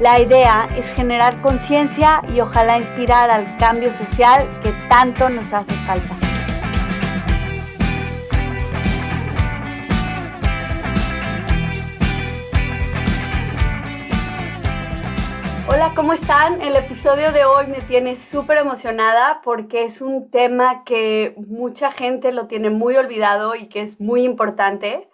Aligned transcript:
La 0.00 0.18
idea 0.18 0.68
es 0.76 0.92
generar 0.92 1.40
conciencia 1.40 2.20
y 2.34 2.40
ojalá 2.40 2.78
inspirar 2.78 3.30
al 3.30 3.56
cambio 3.58 3.92
social 3.92 4.50
que 4.60 4.72
tanto 4.88 5.28
nos 5.28 5.52
hace 5.52 5.72
falta. 5.72 6.16
Hola, 15.68 15.92
¿cómo 15.94 16.12
están? 16.12 16.60
El 16.60 16.74
episodio 16.74 17.30
de 17.30 17.44
hoy 17.44 17.68
me 17.68 17.80
tiene 17.80 18.16
súper 18.16 18.58
emocionada 18.58 19.42
porque 19.44 19.84
es 19.84 20.00
un 20.00 20.28
tema 20.28 20.82
que 20.82 21.34
mucha 21.36 21.92
gente 21.92 22.32
lo 22.32 22.48
tiene 22.48 22.68
muy 22.68 22.96
olvidado 22.96 23.54
y 23.54 23.68
que 23.68 23.82
es 23.82 24.00
muy 24.00 24.24
importante. 24.24 25.08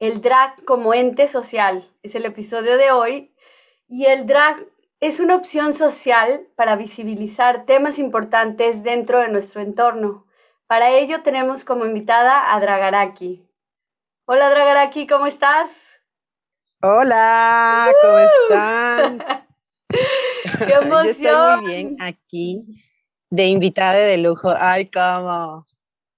El 0.00 0.20
drag 0.20 0.64
como 0.64 0.94
ente 0.94 1.28
social 1.28 1.88
es 2.02 2.16
el 2.16 2.24
episodio 2.24 2.76
de 2.76 2.90
hoy 2.90 3.30
y 3.90 4.06
el 4.06 4.24
drag 4.26 4.64
es 5.00 5.18
una 5.18 5.34
opción 5.34 5.74
social 5.74 6.46
para 6.54 6.76
visibilizar 6.76 7.66
temas 7.66 7.98
importantes 7.98 8.84
dentro 8.84 9.18
de 9.18 9.28
nuestro 9.28 9.60
entorno. 9.60 10.26
Para 10.68 10.90
ello 10.90 11.22
tenemos 11.22 11.64
como 11.64 11.84
invitada 11.84 12.54
a 12.54 12.60
Dragaraki. 12.60 13.44
Hola 14.26 14.48
Dragaraki, 14.48 15.08
¿cómo 15.08 15.26
estás? 15.26 16.00
Hola, 16.80 17.92
¿cómo 18.00 18.18
están? 18.18 19.24
¡Qué 20.66 20.72
emoción! 20.72 21.04
Yo 21.04 21.10
estoy 21.10 21.60
muy 21.60 21.70
bien 21.70 21.96
aquí, 21.98 22.64
de 23.28 23.46
invitada 23.46 23.98
de 23.98 24.18
lujo. 24.18 24.54
¡Ay, 24.56 24.88
cómo! 24.88 25.66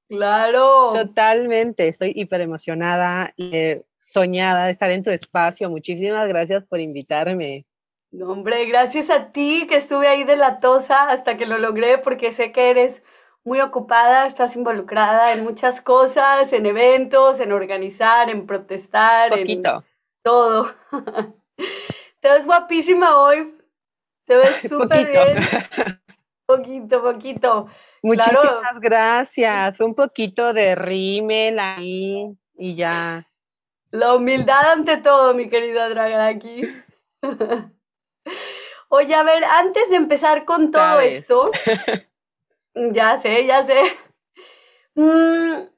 Claro. 0.08 0.92
Totalmente, 0.92 1.88
estoy 1.88 2.12
hiper 2.14 2.42
emocionada, 2.42 3.32
eh, 3.38 3.82
soñada 4.02 4.66
de 4.66 4.72
estar 4.72 4.90
en 4.90 5.02
tu 5.02 5.10
espacio. 5.10 5.70
Muchísimas 5.70 6.28
gracias 6.28 6.64
por 6.64 6.80
invitarme. 6.80 7.64
No, 8.10 8.30
hombre, 8.30 8.66
gracias 8.66 9.08
a 9.08 9.32
ti 9.32 9.66
que 9.68 9.76
estuve 9.76 10.06
ahí 10.06 10.24
de 10.24 10.36
la 10.36 10.60
tosa 10.60 11.08
hasta 11.08 11.36
que 11.36 11.46
lo 11.46 11.56
logré, 11.56 11.96
porque 11.98 12.32
sé 12.32 12.52
que 12.52 12.70
eres 12.70 13.02
muy 13.44 13.60
ocupada, 13.60 14.26
estás 14.26 14.54
involucrada 14.54 15.32
en 15.32 15.42
muchas 15.42 15.80
cosas, 15.80 16.52
en 16.52 16.66
eventos, 16.66 17.40
en 17.40 17.52
organizar, 17.52 18.28
en 18.28 18.46
protestar, 18.46 19.30
Poquito. 19.30 19.76
en 19.76 19.84
todo. 20.22 20.74
Te 22.20 22.28
ves 22.28 22.46
guapísima 22.46 23.20
hoy, 23.20 23.52
te 24.26 24.36
ves 24.36 24.62
súper 24.68 25.10
bien. 25.10 25.38
Poquito, 26.46 27.02
poquito. 27.02 27.66
Muchísimas 28.02 28.78
gracias. 28.80 29.80
Un 29.80 29.94
poquito 29.94 30.52
de 30.52 30.74
rímel 30.74 31.58
ahí 31.58 32.36
y 32.58 32.74
ya. 32.74 33.26
La 33.92 34.14
humildad 34.14 34.72
ante 34.72 34.96
todo, 34.96 35.34
mi 35.34 35.50
querida 35.50 36.26
aquí. 36.26 36.62
Oye, 38.88 39.14
a 39.14 39.22
ver, 39.22 39.44
antes 39.44 39.90
de 39.90 39.96
empezar 39.96 40.46
con 40.46 40.70
todo 40.70 40.98
esto, 41.00 41.50
ya 42.74 43.18
sé, 43.18 43.44
ya 43.44 43.64
sé. 43.66 43.82
Mm, 44.94 45.68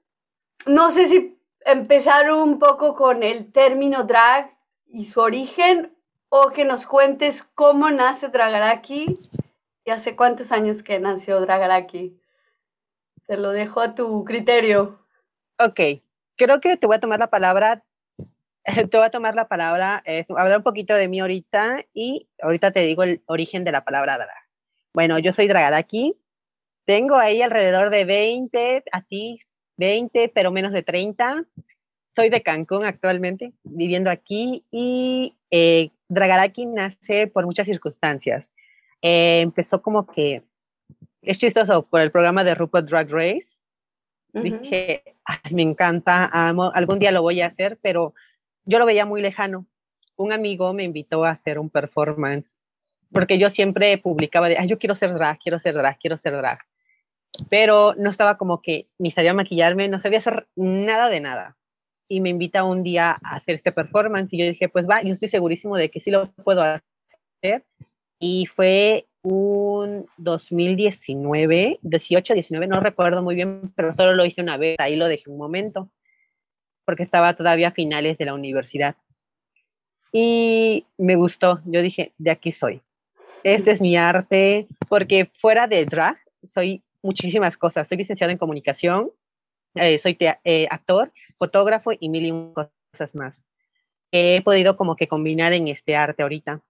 no 0.66 0.90
sé 0.90 1.06
si 1.06 1.36
empezar 1.64 2.30
un 2.32 2.60
poco 2.60 2.94
con 2.94 3.24
el 3.24 3.50
término 3.50 4.04
drag 4.04 4.56
y 4.86 5.06
su 5.06 5.20
origen 5.20 5.92
o 6.28 6.50
que 6.50 6.64
nos 6.64 6.86
cuentes 6.86 7.42
cómo 7.42 7.90
nace 7.90 8.28
Dragaraki 8.28 9.18
y 9.84 9.90
hace 9.90 10.14
cuántos 10.14 10.52
años 10.52 10.84
que 10.84 11.00
nació 11.00 11.40
Dragaraki. 11.40 12.16
Te 13.26 13.36
lo 13.36 13.50
dejo 13.50 13.80
a 13.80 13.96
tu 13.96 14.24
criterio. 14.24 15.00
Ok, 15.58 15.80
creo 16.36 16.60
que 16.60 16.76
te 16.76 16.86
voy 16.86 16.94
a 16.96 17.00
tomar 17.00 17.18
la 17.18 17.28
palabra. 17.28 17.82
Te 18.90 18.96
voy 18.96 19.06
a 19.06 19.10
tomar 19.10 19.34
la 19.34 19.46
palabra, 19.46 20.02
eh, 20.06 20.24
hablar 20.30 20.58
un 20.58 20.62
poquito 20.62 20.94
de 20.94 21.08
mí 21.08 21.20
ahorita 21.20 21.84
y 21.92 22.28
ahorita 22.40 22.70
te 22.72 22.80
digo 22.80 23.02
el 23.02 23.22
origen 23.26 23.64
de 23.64 23.72
la 23.72 23.84
palabra 23.84 24.16
drag. 24.16 24.44
Bueno, 24.94 25.18
yo 25.18 25.32
soy 25.32 25.48
Dragaraki, 25.48 26.16
tengo 26.86 27.16
ahí 27.16 27.42
alrededor 27.42 27.90
de 27.90 28.04
20, 28.04 28.84
a 28.90 29.02
ti 29.02 29.38
20, 29.76 30.30
pero 30.34 30.50
menos 30.50 30.72
de 30.72 30.82
30. 30.82 31.44
Soy 32.14 32.30
de 32.30 32.42
Cancún 32.42 32.84
actualmente, 32.84 33.52
viviendo 33.64 34.08
aquí 34.08 34.64
y 34.70 35.36
eh, 35.50 35.90
Dragaraki 36.08 36.66
nace 36.66 37.26
por 37.26 37.44
muchas 37.44 37.66
circunstancias. 37.66 38.48
Eh, 39.02 39.40
empezó 39.40 39.82
como 39.82 40.06
que, 40.06 40.42
es 41.22 41.38
chistoso, 41.38 41.82
por 41.86 42.00
el 42.00 42.12
programa 42.12 42.44
de 42.44 42.54
Rupert 42.54 42.88
Drag 42.88 43.10
Race. 43.10 43.60
Dije, 44.32 45.16
me 45.50 45.62
encanta, 45.62 46.28
amo, 46.32 46.72
algún 46.74 46.98
día 46.98 47.12
lo 47.12 47.22
voy 47.22 47.40
a 47.40 47.46
hacer, 47.46 47.78
pero 47.82 48.14
yo 48.64 48.78
lo 48.78 48.86
veía 48.86 49.06
muy 49.06 49.20
lejano. 49.20 49.66
Un 50.16 50.32
amigo 50.32 50.72
me 50.72 50.84
invitó 50.84 51.24
a 51.24 51.30
hacer 51.30 51.58
un 51.58 51.70
performance, 51.70 52.56
porque 53.12 53.38
yo 53.38 53.50
siempre 53.50 53.98
publicaba 53.98 54.48
de, 54.48 54.58
Ay, 54.58 54.68
yo 54.68 54.78
quiero 54.78 54.94
ser 54.94 55.14
drag, 55.14 55.38
quiero 55.38 55.58
ser 55.60 55.74
drag, 55.74 55.98
quiero 55.98 56.18
ser 56.18 56.36
drag. 56.36 56.58
Pero 57.50 57.94
no 57.96 58.10
estaba 58.10 58.36
como 58.38 58.62
que 58.62 58.88
ni 58.98 59.10
sabía 59.10 59.34
maquillarme, 59.34 59.88
no 59.88 60.00
sabía 60.00 60.20
hacer 60.20 60.46
nada 60.54 61.08
de 61.08 61.20
nada 61.20 61.56
y 62.08 62.20
me 62.20 62.30
invita 62.30 62.64
un 62.64 62.82
día 62.82 63.18
a 63.22 63.36
hacer 63.36 63.56
este 63.56 63.72
performance 63.72 64.32
y 64.32 64.38
yo 64.38 64.44
dije, 64.44 64.68
pues 64.68 64.86
va, 64.88 65.02
yo 65.02 65.12
estoy 65.12 65.28
segurísimo 65.28 65.76
de 65.76 65.90
que 65.90 66.00
sí 66.00 66.10
lo 66.10 66.30
puedo 66.32 66.62
hacer. 66.62 67.64
Y 68.18 68.46
fue 68.46 69.06
un 69.22 70.06
2019, 70.18 71.78
18, 71.82 72.34
19, 72.34 72.66
no 72.66 72.80
recuerdo 72.80 73.22
muy 73.22 73.34
bien, 73.34 73.72
pero 73.74 73.92
solo 73.92 74.14
lo 74.14 74.24
hice 74.24 74.42
una 74.42 74.56
vez, 74.56 74.76
ahí 74.78 74.96
lo 74.96 75.08
dejé 75.08 75.30
un 75.30 75.38
momento, 75.38 75.90
porque 76.84 77.02
estaba 77.02 77.34
todavía 77.34 77.68
a 77.68 77.72
finales 77.72 78.18
de 78.18 78.24
la 78.24 78.34
universidad. 78.34 78.96
Y 80.12 80.86
me 80.96 81.16
gustó, 81.16 81.60
yo 81.64 81.82
dije, 81.82 82.12
de 82.18 82.30
aquí 82.30 82.52
soy. 82.52 82.80
Este 83.42 83.72
es 83.72 83.80
mi 83.80 83.96
arte, 83.96 84.68
porque 84.88 85.30
fuera 85.38 85.66
de 85.66 85.84
drag, 85.84 86.18
soy 86.54 86.82
muchísimas 87.02 87.56
cosas. 87.56 87.88
Soy 87.88 87.98
licenciado 87.98 88.32
en 88.32 88.38
comunicación, 88.38 89.10
eh, 89.74 89.98
soy 89.98 90.16
eh, 90.20 90.66
actor, 90.70 91.12
fotógrafo 91.38 91.90
y 91.98 92.08
mil 92.08 92.26
y 92.26 92.54
cosas 92.54 93.14
más. 93.14 93.42
He 94.12 94.42
podido 94.42 94.76
como 94.76 94.96
que 94.96 95.08
combinar 95.08 95.52
en 95.52 95.68
este 95.68 95.96
arte 95.96 96.22
ahorita, 96.22 96.62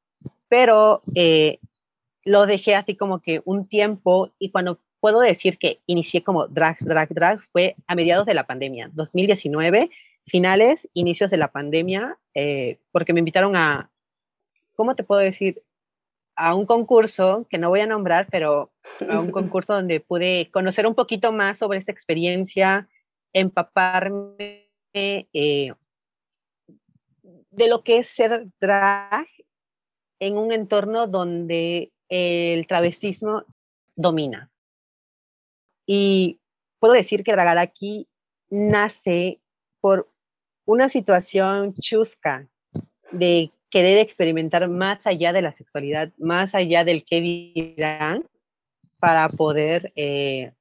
pero 0.48 1.02
eh, 1.14 1.58
lo 2.24 2.46
dejé 2.46 2.74
así 2.74 2.96
como 2.96 3.20
que 3.20 3.42
un 3.44 3.68
tiempo 3.68 4.32
y 4.38 4.50
cuando 4.50 4.80
puedo 5.04 5.20
decir 5.20 5.58
que 5.58 5.82
inicié 5.84 6.24
como 6.24 6.48
drag, 6.48 6.78
drag, 6.80 7.10
drag 7.12 7.38
fue 7.52 7.76
a 7.86 7.94
mediados 7.94 8.24
de 8.24 8.32
la 8.32 8.46
pandemia, 8.46 8.90
2019, 8.94 9.90
finales, 10.26 10.88
inicios 10.94 11.30
de 11.30 11.36
la 11.36 11.52
pandemia, 11.52 12.18
porque 12.90 13.12
me 13.12 13.18
invitaron 13.18 13.54
a, 13.54 13.90
¿cómo 14.74 14.96
te 14.96 15.04
puedo 15.04 15.20
decir? 15.20 15.62
A 16.36 16.54
un 16.54 16.64
concurso 16.64 17.46
que 17.50 17.58
no 17.58 17.68
voy 17.68 17.80
a 17.80 17.86
nombrar, 17.86 18.28
pero 18.30 18.72
a 19.06 19.20
un 19.20 19.30
concurso 19.30 19.74
donde 19.74 20.00
pude 20.00 20.50
conocer 20.50 20.86
un 20.86 20.94
poquito 20.94 21.32
más 21.32 21.58
sobre 21.58 21.78
esta 21.78 21.92
experiencia, 21.92 22.88
empaparme 23.34 24.70
eh, 24.94 25.74
de 27.50 27.68
lo 27.68 27.84
que 27.84 27.98
es 27.98 28.06
ser 28.06 28.46
drag 28.58 29.26
en 30.18 30.38
un 30.38 30.50
entorno 30.50 31.06
donde 31.06 31.92
el 32.08 32.66
travestismo 32.66 33.44
domina. 33.96 34.50
Y 35.86 36.40
puedo 36.78 36.94
decir 36.94 37.24
que 37.24 37.32
aquí 37.32 38.08
nace 38.50 39.40
por 39.80 40.10
una 40.64 40.88
situación 40.88 41.74
chusca 41.74 42.48
de 43.12 43.50
querer 43.70 43.98
experimentar 43.98 44.68
más 44.68 45.06
allá 45.06 45.32
de 45.32 45.42
la 45.42 45.52
sexualidad, 45.52 46.12
más 46.18 46.54
allá 46.54 46.84
del 46.84 47.04
que 47.04 47.20
dirán, 47.20 48.24
para 48.98 49.28
poder 49.28 49.92
eh, 49.96 50.52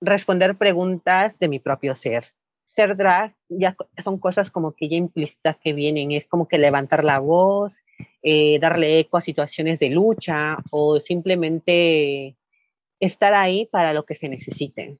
responder 0.00 0.56
preguntas 0.56 1.38
de 1.38 1.48
mi 1.48 1.58
propio 1.58 1.94
ser. 1.94 2.24
ser 2.64 2.96
drag 2.96 3.34
ya 3.48 3.76
son 4.02 4.18
cosas 4.18 4.50
como 4.50 4.72
que 4.72 4.88
ya 4.88 4.96
implícitas 4.96 5.60
que 5.60 5.72
vienen, 5.72 6.12
es 6.12 6.26
como 6.26 6.48
que 6.48 6.58
levantar 6.58 7.04
la 7.04 7.18
voz, 7.18 7.76
eh, 8.22 8.58
darle 8.58 9.00
eco 9.00 9.18
a 9.18 9.22
situaciones 9.22 9.78
de 9.80 9.90
lucha 9.90 10.56
o 10.70 11.00
simplemente 11.00 12.36
estar 13.00 13.34
ahí 13.34 13.66
para 13.66 13.92
lo 13.92 14.04
que 14.04 14.14
se 14.14 14.28
necesite. 14.28 14.98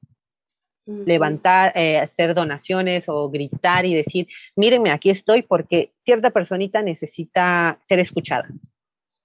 Levantar, 0.85 1.71
eh, 1.75 1.99
hacer 1.99 2.33
donaciones 2.33 3.07
o 3.07 3.29
gritar 3.29 3.85
y 3.85 3.93
decir, 3.93 4.27
mírenme, 4.55 4.89
aquí 4.89 5.11
estoy 5.11 5.43
porque 5.43 5.93
cierta 6.03 6.31
personita 6.31 6.81
necesita 6.81 7.79
ser 7.87 7.99
escuchada. 7.99 8.49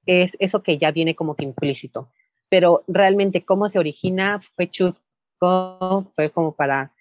Es 0.04 0.36
eso 0.38 0.62
que 0.62 0.78
ya 0.78 0.92
viene 0.92 1.16
como 1.16 1.34
que 1.34 1.44
implícito. 1.44 2.12
Pero 2.48 2.84
realmente 2.86 3.44
cómo 3.44 3.68
se 3.68 3.78
origina 3.78 4.38
fue 4.54 4.70
chusco, 4.70 6.12
fue 6.14 6.30
como 6.30 6.54
para 6.54 6.92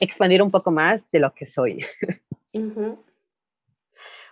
expandir 0.00 0.42
un 0.42 0.50
poco 0.50 0.70
más 0.70 1.08
de 1.12 1.20
lo 1.20 1.32
que 1.34 1.46
soy. 1.46 1.84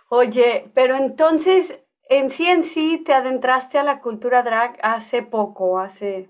Oye, 0.09 0.69
pero 0.73 0.95
entonces, 0.95 1.79
en 2.09 2.29
sí 2.29 2.45
en 2.45 2.63
sí, 2.63 3.01
te 3.05 3.13
adentraste 3.13 3.77
a 3.77 3.83
la 3.83 3.99
cultura 3.99 4.43
drag 4.43 4.77
hace 4.81 5.23
poco, 5.23 5.79
hace 5.79 6.29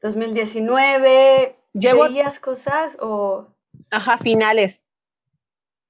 2019. 0.00 1.56
¿Veías 1.72 2.40
cosas 2.40 2.96
o...? 3.00 3.46
Ajá, 3.90 4.18
finales. 4.18 4.84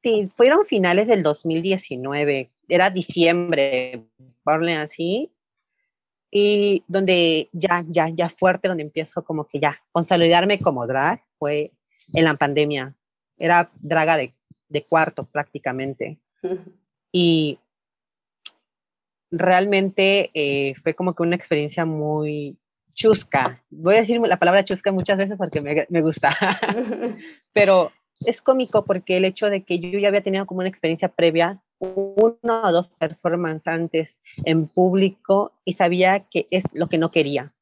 Sí, 0.02 0.28
fueron 0.28 0.64
finales 0.64 1.06
del 1.08 1.22
2019. 1.22 2.50
Era 2.69 2.90
diciembre, 2.90 4.05
ponle 4.44 4.76
así. 4.76 5.32
Y 6.31 6.84
donde 6.87 7.49
ya, 7.52 7.84
ya, 7.88 8.08
ya 8.10 8.28
fuerte, 8.28 8.69
donde 8.69 8.82
empiezo 8.82 9.25
como 9.25 9.46
que 9.46 9.60
ya, 9.60 9.81
consolidarme 9.93 10.60
como 10.60 10.87
drag, 10.87 11.22
fue 11.38 11.72
en 12.12 12.25
la 12.25 12.34
pandemia. 12.34 12.94
Era 13.38 13.70
draga 13.81 14.16
de, 14.16 14.34
de 14.69 14.84
cuarto 14.84 15.25
prácticamente. 15.25 16.19
Y 17.10 17.58
realmente 19.31 20.31
eh, 20.34 20.75
fue 20.82 20.94
como 20.94 21.14
que 21.14 21.22
una 21.22 21.37
experiencia 21.37 21.87
muy 21.87 22.58
chusca. 22.98 23.62
Voy 23.70 23.94
a 23.94 24.00
decir 24.00 24.20
la 24.20 24.38
palabra 24.38 24.64
chusca 24.64 24.90
muchas 24.92 25.16
veces 25.16 25.38
porque 25.38 25.60
me, 25.60 25.86
me 25.88 26.02
gusta, 26.02 26.30
pero 27.52 27.92
es 28.20 28.42
cómico 28.42 28.84
porque 28.84 29.16
el 29.16 29.24
hecho 29.24 29.48
de 29.48 29.62
que 29.62 29.78
yo 29.78 29.98
ya 30.00 30.08
había 30.08 30.22
tenido 30.22 30.46
como 30.46 30.60
una 30.60 30.68
experiencia 30.68 31.08
previa, 31.08 31.62
uno 31.78 32.62
o 32.64 32.72
dos 32.72 32.88
performances 32.88 33.72
antes 33.72 34.18
en 34.44 34.66
público 34.66 35.52
y 35.64 35.74
sabía 35.74 36.26
que 36.28 36.48
es 36.50 36.64
lo 36.72 36.88
que 36.88 36.98
no 36.98 37.12
quería. 37.12 37.54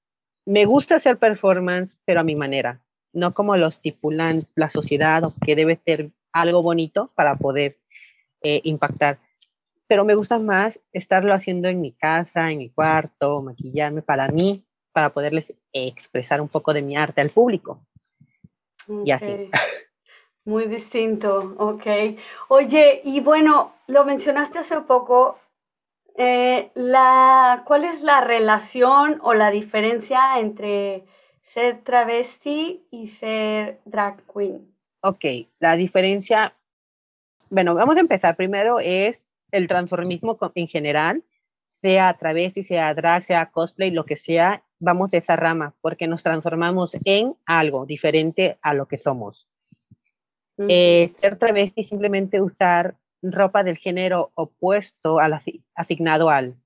Me 0.47 0.65
gusta 0.65 0.97
hacer 0.97 1.19
performance, 1.19 1.99
pero 2.07 2.21
a 2.21 2.25
mi 2.25 2.35
manera, 2.35 2.81
no 3.13 3.35
como 3.35 3.59
lo 3.59 3.67
estipulan 3.67 4.47
la 4.55 4.71
sociedad 4.71 5.23
o 5.25 5.35
que 5.45 5.55
debe 5.55 5.79
ser 5.85 6.13
algo 6.33 6.63
bonito 6.63 7.13
para 7.15 7.37
poder 7.37 7.79
eh, 8.43 8.63
impactar 8.65 9.19
pero 9.89 10.05
me 10.05 10.15
gusta 10.15 10.39
más 10.39 10.81
estarlo 10.93 11.33
haciendo 11.33 11.69
en 11.69 11.81
mi 11.81 11.93
casa, 11.93 12.51
en 12.51 12.59
mi 12.59 12.71
cuarto, 12.71 13.43
maquillarme 13.43 14.03
para 14.03 14.29
mí, 14.29 14.66
para 14.97 15.11
poderles 15.11 15.53
expresar 15.75 16.41
un 16.41 16.49
poco 16.49 16.73
de 16.73 16.81
mi 16.81 16.97
arte 16.97 17.21
al 17.21 17.29
público. 17.29 17.83
Y 19.05 19.11
así. 19.11 19.51
Muy 20.47 20.69
distinto, 20.69 21.55
ok. 21.59 21.87
Oye, 22.49 23.03
y 23.05 23.21
bueno, 23.21 23.75
lo 23.89 24.07
mencionaste 24.07 24.61
hace 24.61 24.81
poco, 24.81 25.39
eh, 26.17 26.71
la, 26.73 27.63
¿cuál 27.67 27.85
es 27.85 28.01
la 28.01 28.23
relación 28.23 29.19
o 29.23 29.35
la 29.35 29.51
diferencia 29.51 30.41
entre 30.41 31.05
ser 31.43 31.83
travesti 31.85 32.87
y 32.91 33.09
ser 33.09 33.81
drag 33.85 34.23
queen? 34.33 34.75
Ok, 35.03 35.27
la 35.59 35.77
diferencia, 35.77 36.55
bueno, 37.51 37.75
vamos 37.75 37.99
a 37.99 38.01
empezar. 38.01 38.35
Primero 38.35 38.81
es 38.81 39.27
el 39.51 39.69
transformismo 39.69 40.39
en 40.55 40.69
general, 40.69 41.23
sea 41.69 42.15
travesti, 42.15 42.63
sea 42.63 42.95
drag, 42.95 43.25
sea 43.25 43.51
cosplay, 43.51 43.91
lo 43.91 44.07
que 44.07 44.17
sea, 44.17 44.63
vamos 44.79 45.11
de 45.11 45.19
esa 45.19 45.37
rama, 45.37 45.75
porque 45.81 46.07
nos 46.07 46.23
transformamos 46.23 46.97
en 47.05 47.35
algo 47.45 47.87
diferente 47.87 48.59
a 48.63 48.75
lo 48.75 48.87
que 48.87 48.99
somos. 48.99 49.49
Eh, 50.59 51.13
ser 51.21 51.39
travesti 51.39 51.85
simplemente 51.85 52.41
usar 52.41 52.97
ropa 53.21 53.63
del 53.63 53.77
género 53.77 54.31
opuesto 54.35 55.19
al 55.19 55.39
asignado 55.75 56.31
al 56.31 56.57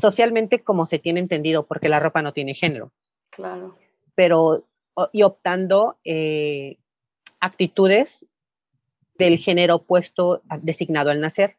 socialmente 0.00 0.62
como 0.62 0.86
se 0.86 0.98
tiene 0.98 1.20
entendido, 1.20 1.66
porque 1.66 1.88
la 1.88 2.00
ropa 2.00 2.22
no 2.22 2.32
tiene 2.32 2.54
género. 2.54 2.92
Claro. 3.30 3.76
Pero 4.14 4.66
y 5.12 5.22
optando 5.22 5.98
eh, 6.04 6.78
actitudes 7.40 8.24
del 9.18 9.38
género 9.38 9.76
opuesto 9.76 10.42
designado 10.62 11.10
al 11.10 11.20
nacer. 11.20 11.56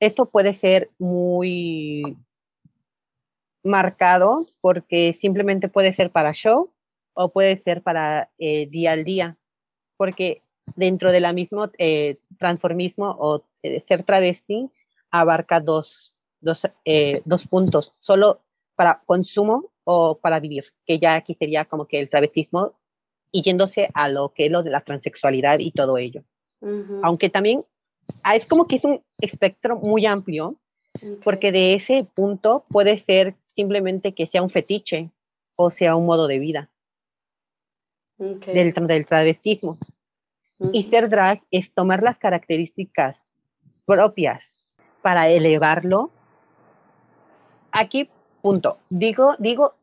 Eso 0.00 0.26
puede 0.26 0.54
ser 0.54 0.90
muy 0.98 2.16
marcado 3.64 4.46
porque 4.60 5.16
simplemente 5.20 5.68
puede 5.68 5.94
ser 5.94 6.10
para 6.10 6.32
show 6.32 6.70
o 7.14 7.30
puede 7.30 7.56
ser 7.56 7.82
para 7.82 8.30
eh, 8.38 8.66
día 8.66 8.92
al 8.92 9.04
día, 9.04 9.36
porque 9.96 10.42
dentro 10.76 11.12
de 11.12 11.20
la 11.20 11.32
misma 11.32 11.70
eh, 11.78 12.18
transformismo 12.38 13.16
o 13.18 13.44
eh, 13.62 13.82
ser 13.88 14.04
travesti 14.04 14.70
abarca 15.10 15.60
dos, 15.60 16.16
dos, 16.40 16.62
dos, 17.24 17.46
puntos, 17.46 17.94
solo 17.98 18.40
para 18.74 19.02
consumo 19.06 19.70
o 19.84 20.18
para 20.18 20.40
vivir, 20.40 20.72
que 20.86 20.98
ya 20.98 21.14
aquí 21.14 21.34
sería 21.34 21.64
como 21.64 21.86
que 21.86 22.00
el 22.00 22.10
travestismo 22.10 22.74
y 23.30 23.42
yéndose 23.42 23.88
a 23.94 24.08
lo 24.08 24.32
que 24.34 24.46
es 24.46 24.52
lo 24.52 24.62
de 24.62 24.70
la 24.70 24.80
transexualidad 24.80 25.60
y 25.60 25.70
todo 25.70 25.98
ello. 25.98 26.24
Aunque 27.02 27.28
también 27.28 27.64
Ah, 28.22 28.36
es 28.36 28.46
como 28.46 28.66
que 28.66 28.76
es 28.76 28.84
un 28.84 29.02
espectro 29.20 29.76
muy 29.76 30.06
amplio, 30.06 30.56
porque 31.22 31.52
de 31.52 31.74
ese 31.74 32.06
punto 32.14 32.64
puede 32.68 32.98
ser 32.98 33.34
simplemente 33.54 34.14
que 34.14 34.26
sea 34.26 34.42
un 34.42 34.50
fetiche 34.50 35.10
o 35.56 35.70
sea 35.70 35.96
un 35.96 36.06
modo 36.06 36.26
de 36.26 36.38
vida 36.38 36.70
del, 38.18 38.72
del, 38.72 39.06
travestismo. 39.06 39.78
Y 40.72 40.84
ser 40.84 41.08
drag 41.08 41.42
es 41.50 41.72
tomar 41.74 42.02
las 42.02 42.16
características 42.18 43.24
propias 43.86 44.52
para 45.02 45.28
elevarlo. 45.28 46.10
Aquí, 47.72 48.08
punto. 48.40 48.78
Digo, 48.88 49.34
digo, 49.38 49.74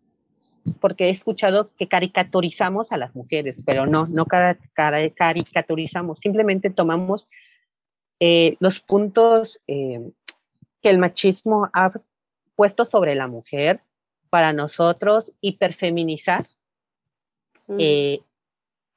porque 0.80 1.08
he 1.08 1.10
escuchado 1.10 1.72
que 1.76 1.88
caricaturizamos 1.88 2.92
a 2.92 2.98
las 2.98 3.16
mujeres, 3.16 3.58
pero 3.66 3.86
no, 3.86 4.08
no 4.08 4.26
caricaturizamos, 4.26 6.20
simplemente 6.20 6.70
tomamos 6.70 7.28
eh, 8.20 8.56
los 8.60 8.80
puntos 8.80 9.60
eh, 9.68 10.12
que 10.82 10.90
el 10.90 11.00
machismo 11.00 11.70
ha 11.74 11.92
puesto 12.62 12.86
sobre 12.86 13.16
la 13.16 13.26
mujer 13.26 13.82
para 14.30 14.54
nosotros 14.54 15.32
hiperfeminizar 15.42 16.46
eh, 17.80 18.20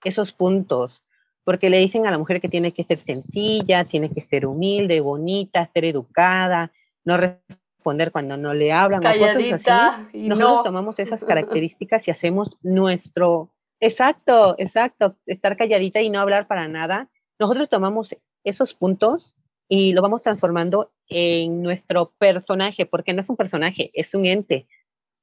esos 0.04 0.32
puntos, 0.32 1.02
porque 1.44 1.70
le 1.70 1.78
dicen 1.78 2.06
a 2.06 2.10
la 2.10 2.18
mujer 2.18 2.42
que 2.42 2.50
tiene 2.50 2.72
que 2.72 2.84
ser 2.84 2.98
sencilla, 2.98 3.86
tiene 3.86 4.10
que 4.10 4.20
ser 4.20 4.44
humilde, 4.44 5.00
bonita, 5.00 5.70
ser 5.72 5.86
educada, 5.86 6.72
no 7.06 7.16
responder 7.16 8.12
cuando 8.12 8.36
no 8.36 8.52
le 8.52 8.70
hablan 8.70 9.00
cosas 9.00 9.66
así. 9.66 10.28
Nosotros 10.28 10.62
tomamos 10.64 10.98
esas 10.98 11.24
características 11.24 12.06
y 12.06 12.10
hacemos 12.10 12.58
nuestro 12.60 13.48
exacto, 13.80 14.56
exacto, 14.58 15.16
estar 15.24 15.56
calladita 15.56 16.02
y 16.02 16.10
no 16.10 16.20
hablar 16.20 16.48
para 16.48 16.68
nada. 16.68 17.08
Nosotros 17.38 17.70
tomamos 17.70 18.14
esos 18.44 18.74
puntos 18.74 19.34
y 19.76 19.92
lo 19.92 20.02
vamos 20.02 20.22
transformando 20.22 20.92
en 21.08 21.60
nuestro 21.60 22.12
personaje, 22.16 22.86
porque 22.86 23.12
no 23.12 23.22
es 23.22 23.28
un 23.28 23.36
personaje, 23.36 23.90
es 23.92 24.14
un 24.14 24.24
ente. 24.24 24.68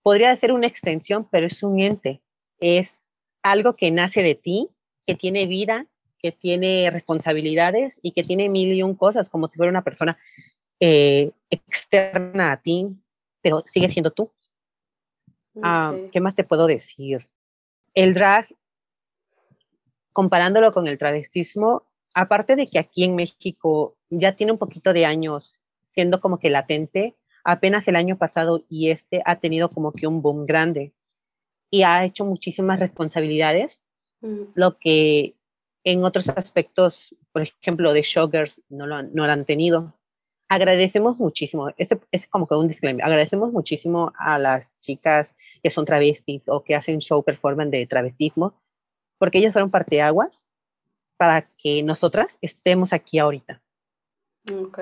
Podría 0.03 0.35
ser 0.35 0.51
una 0.51 0.67
extensión, 0.67 1.25
pero 1.31 1.45
es 1.47 1.63
un 1.63 1.79
ente. 1.79 2.21
Es 2.59 3.05
algo 3.43 3.77
que 3.77 3.91
nace 3.91 4.21
de 4.21 4.35
ti, 4.35 4.67
que 5.07 5.15
tiene 5.15 5.45
vida, 5.45 5.87
que 6.19 6.33
tiene 6.33 6.89
responsabilidades 6.91 7.97
y 8.01 8.11
que 8.11 8.25
tiene 8.25 8.49
mil 8.49 8.73
y 8.73 8.83
un 8.83 8.93
cosas, 8.93 9.29
como 9.29 9.47
si 9.47 9.55
fuera 9.55 9.69
una 9.69 9.85
persona 9.85 10.17
eh, 10.81 11.31
externa 11.49 12.51
a 12.51 12.61
ti, 12.61 12.89
pero 13.41 13.63
sigue 13.65 13.87
siendo 13.87 14.11
tú. 14.11 14.33
Ah, 15.63 15.95
¿Qué 16.11 16.19
más 16.19 16.35
te 16.35 16.43
puedo 16.43 16.67
decir? 16.67 17.29
El 17.93 18.13
drag, 18.13 18.53
comparándolo 20.11 20.73
con 20.73 20.87
el 20.87 20.97
travestismo, 20.97 21.83
aparte 22.13 22.57
de 22.57 22.67
que 22.67 22.79
aquí 22.79 23.05
en 23.05 23.15
México 23.15 23.95
ya 24.11 24.35
tiene 24.35 24.51
un 24.51 24.57
poquito 24.57 24.93
de 24.93 25.05
años 25.05 25.55
siendo 25.93 26.21
como 26.21 26.39
que 26.39 26.49
latente, 26.49 27.15
apenas 27.43 27.87
el 27.87 27.95
año 27.95 28.17
pasado 28.17 28.63
y 28.69 28.91
este 28.91 29.21
ha 29.25 29.39
tenido 29.39 29.69
como 29.71 29.91
que 29.91 30.07
un 30.07 30.21
boom 30.21 30.45
grande 30.45 30.93
y 31.69 31.83
ha 31.83 32.03
hecho 32.05 32.25
muchísimas 32.25 32.79
responsabilidades, 32.79 33.85
mm. 34.21 34.51
lo 34.55 34.77
que 34.77 35.35
en 35.83 36.03
otros 36.03 36.29
aspectos, 36.29 37.15
por 37.31 37.41
ejemplo, 37.41 37.93
de 37.93 38.03
Shoggers 38.03 38.61
no 38.69 38.85
lo, 38.85 38.95
han, 38.95 39.13
no 39.13 39.25
lo 39.25 39.31
han 39.31 39.45
tenido. 39.45 39.95
Agradecemos 40.49 41.17
muchísimo, 41.17 41.69
es, 41.77 41.87
es 42.11 42.27
como 42.27 42.45
que 42.45 42.55
un 42.55 42.67
disclaimer, 42.67 43.03
agradecemos 43.03 43.53
muchísimo 43.53 44.11
a 44.17 44.37
las 44.37 44.77
chicas 44.81 45.33
que 45.63 45.71
son 45.71 45.85
travestis 45.85 46.43
o 46.47 46.63
que 46.63 46.75
hacen 46.75 46.99
show 46.99 47.23
performance 47.23 47.71
de 47.71 47.87
travestismo, 47.87 48.53
porque 49.17 49.37
ellas 49.37 49.53
fueron 49.53 49.71
parteaguas 49.71 50.47
para 51.15 51.43
que 51.57 51.83
nosotras 51.83 52.37
estemos 52.41 52.91
aquí 52.91 53.19
ahorita. 53.19 53.60
Ok. 54.49 54.79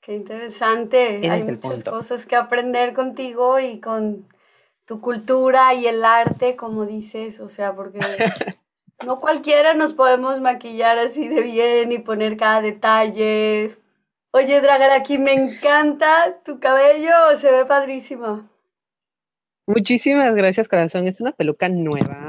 Qué 0.00 0.14
interesante. 0.14 1.30
Hay 1.30 1.44
muchas 1.44 1.82
cosas 1.82 2.26
que 2.26 2.36
aprender 2.36 2.92
contigo 2.92 3.58
y 3.58 3.80
con 3.80 4.28
tu 4.84 5.00
cultura 5.00 5.72
y 5.72 5.86
el 5.86 6.04
arte, 6.04 6.56
como 6.56 6.84
dices, 6.84 7.40
o 7.40 7.48
sea, 7.48 7.74
porque 7.74 7.98
no 9.04 9.20
cualquiera 9.20 9.72
nos 9.74 9.94
podemos 9.94 10.40
maquillar 10.40 10.98
así 10.98 11.28
de 11.28 11.40
bien 11.40 11.92
y 11.92 11.98
poner 11.98 12.36
cada 12.36 12.60
detalle. 12.60 13.76
Oye, 14.32 14.60
Dragar, 14.60 14.90
aquí 14.90 15.16
me 15.16 15.32
encanta 15.32 16.40
tu 16.44 16.60
cabello, 16.60 17.36
se 17.38 17.50
ve 17.50 17.64
padrísimo. 17.64 18.48
Muchísimas 19.66 20.34
gracias, 20.34 20.68
corazón. 20.68 21.06
Es 21.06 21.20
una 21.20 21.32
peluca 21.32 21.68
nueva. 21.68 22.23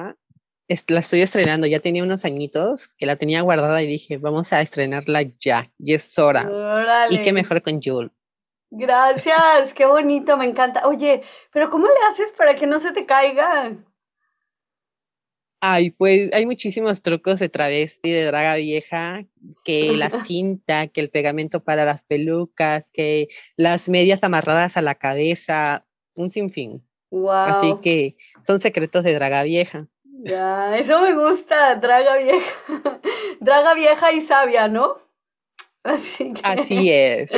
La 0.88 1.00
estoy 1.00 1.22
estrenando, 1.22 1.67
ya 1.67 1.79
tenía 1.79 2.03
unos 2.03 2.25
añitos 2.25 2.89
que 2.98 3.05
la 3.05 3.15
tenía 3.15 3.41
guardada 3.41 3.81
y 3.81 3.88
dije, 3.88 4.17
vamos 4.17 4.51
a 4.53 4.62
estrenarla 4.62 5.24
ya, 5.39 5.72
y 5.77 5.93
es 5.93 6.17
hora. 6.17 6.50
Y 7.10 7.22
qué 7.22 7.34
mejor 7.34 7.62
con 7.62 7.81
Jules. 7.81 8.12
Gracias, 8.72 9.74
qué 9.74 9.86
bonito, 9.86 10.38
me 10.38 10.45
encanta. 10.45 10.88
Oye, 10.88 11.22
pero 11.51 11.69
¿cómo 11.69 11.88
le 11.88 11.93
haces 12.12 12.34
para 12.34 12.55
que 12.55 12.67
no 12.67 12.79
se 12.79 12.91
te 12.91 13.05
caiga? 13.05 13.77
Ay, 15.62 15.91
pues 15.91 16.34
hay 16.34 16.45
muchísimos 16.45 17.01
trucos 17.01 17.39
de 17.39 17.50
travesti, 17.50 18.12
de 18.12 18.25
draga 18.25 18.55
vieja, 18.55 19.25
que 19.63 19.95
la 19.95 20.10
cinta, 20.27 20.88
que 20.88 21.01
el 21.01 21.10
pegamento 21.10 21.63
para 21.63 21.86
las 21.86 22.03
pelucas, 22.03 22.86
que 22.91 23.29
las 23.55 23.88
medias 23.88 24.24
amarradas 24.24 24.77
a 24.77 24.81
la 24.81 24.95
cabeza, 24.95 25.86
un 26.13 26.29
sinfín. 26.29 26.86
Wow. 27.12 27.31
Así 27.31 27.75
que 27.81 28.17
son 28.45 28.60
secretos 28.60 29.03
de 29.03 29.13
draga 29.13 29.43
vieja. 29.43 29.88
Ya, 30.25 30.75
eso 30.75 31.01
me 31.01 31.13
gusta, 31.13 31.75
draga 31.75 32.17
vieja. 32.17 32.51
draga 33.39 33.75
vieja 33.75 34.12
y 34.12 34.22
sabia, 34.22 34.67
¿no? 34.67 34.98
Así, 35.84 36.34
Así 36.41 36.91
es. 36.91 37.29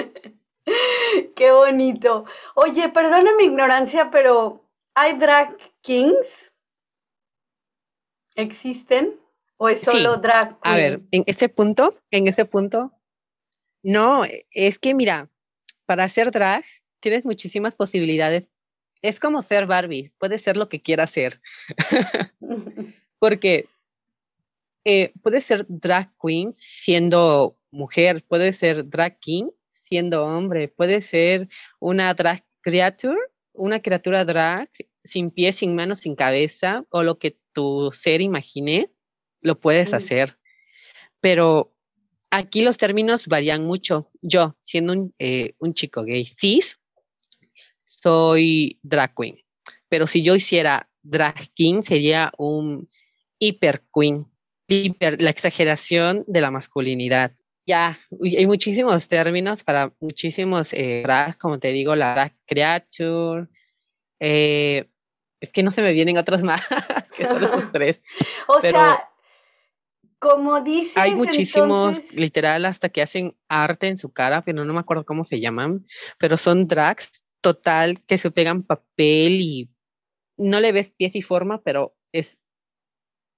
Qué 1.35 1.51
bonito. 1.51 2.23
Oye, 2.55 2.87
perdona 2.87 3.35
mi 3.35 3.43
ignorancia, 3.43 4.09
pero 4.09 4.63
¿hay 4.95 5.17
drag 5.17 5.57
kings? 5.81 6.53
¿Existen? 8.35 9.19
¿O 9.57 9.67
es 9.67 9.81
solo 9.81 10.15
drag 10.15 10.57
A 10.61 10.75
ver, 10.75 11.01
en 11.11 11.25
este 11.25 11.49
punto, 11.49 11.99
en 12.09 12.29
este 12.29 12.45
punto, 12.45 12.93
no, 13.83 14.23
es 14.51 14.79
que 14.79 14.93
mira, 14.93 15.29
para 15.85 16.05
hacer 16.05 16.31
drag 16.31 16.63
tienes 17.01 17.25
muchísimas 17.25 17.75
posibilidades. 17.75 18.47
Es 19.01 19.19
como 19.19 19.41
ser 19.41 19.65
Barbie, 19.65 20.11
puedes 20.17 20.41
ser 20.41 20.57
lo 20.57 20.69
que 20.69 20.81
quieras 20.81 21.11
ser. 21.11 21.41
Porque 23.19 23.67
eh, 24.85 25.11
puedes 25.21 25.43
ser 25.43 25.65
drag 25.67 26.11
queen 26.21 26.53
siendo 26.53 27.57
mujer, 27.71 28.23
puedes 28.27 28.57
ser 28.57 28.87
drag 28.89 29.19
king 29.19 29.49
siendo 29.71 30.25
hombre, 30.25 30.67
puede 30.67 31.01
ser 31.01 31.47
una 31.79 32.13
drag 32.13 32.45
creature, 32.61 33.17
una 33.53 33.81
criatura 33.81 34.25
drag 34.25 34.69
sin 35.03 35.31
pies, 35.31 35.57
sin 35.57 35.75
manos, 35.75 35.99
sin 35.99 36.15
cabeza, 36.15 36.85
o 36.89 37.03
lo 37.03 37.17
que 37.17 37.37
tu 37.53 37.89
ser 37.91 38.21
imagine, 38.21 38.91
lo 39.41 39.59
puedes 39.59 39.93
hacer. 39.93 40.37
Pero 41.21 41.73
aquí 42.29 42.63
los 42.63 42.77
términos 42.77 43.27
varían 43.27 43.65
mucho. 43.65 44.09
Yo, 44.21 44.57
siendo 44.61 44.93
un, 44.93 45.15
eh, 45.19 45.53
un 45.59 45.73
chico 45.73 46.03
gay 46.03 46.25
cis, 46.25 46.79
soy 48.07 48.79
drag 48.83 49.13
queen. 49.15 49.37
Pero 49.89 50.07
si 50.07 50.23
yo 50.23 50.35
hiciera 50.35 50.89
drag 51.03 51.49
king, 51.53 51.81
sería 51.81 52.31
un 52.37 52.87
hiper 53.39 53.83
queen, 53.93 54.25
la 54.67 55.29
exageración 55.29 56.23
de 56.27 56.41
la 56.41 56.51
masculinidad 56.51 57.33
ya, 57.67 57.99
hay 58.21 58.47
muchísimos 58.47 59.09
términos 59.09 59.61
para 59.61 59.91
muchísimos 59.99 60.71
eh, 60.71 61.03
como 61.37 61.59
te 61.59 61.73
digo, 61.73 61.95
la 61.95 62.13
drag 62.13 62.33
creature. 62.45 63.47
Eh, 64.21 64.89
es 65.41 65.51
que 65.51 65.63
no 65.63 65.71
se 65.71 65.81
me 65.81 65.91
vienen 65.91 66.17
otros 66.17 66.43
más, 66.43 66.61
que 67.15 67.25
son 67.25 67.41
los 67.41 67.71
tres. 67.73 68.01
o 68.47 68.61
sea, 68.61 69.09
como 70.17 70.61
dices. 70.61 70.95
Hay 70.95 71.13
muchísimos, 71.13 72.13
literal, 72.13 72.65
hasta 72.65 72.87
que 72.87 73.01
hacen 73.01 73.35
arte 73.49 73.87
en 73.87 73.97
su 73.97 74.13
cara, 74.13 74.43
pero 74.43 74.63
no 74.63 74.73
me 74.73 74.79
acuerdo 74.79 75.05
cómo 75.05 75.25
se 75.25 75.41
llaman, 75.41 75.83
pero 76.17 76.37
son 76.37 76.67
drags 76.67 77.21
total 77.41 78.03
que 78.05 78.17
se 78.17 78.31
pegan 78.31 78.63
papel 78.63 79.39
y 79.41 79.69
no 80.37 80.59
le 80.59 80.71
ves 80.71 80.89
pies 80.89 81.15
y 81.15 81.21
forma, 81.21 81.61
pero 81.61 81.95
es 82.11 82.39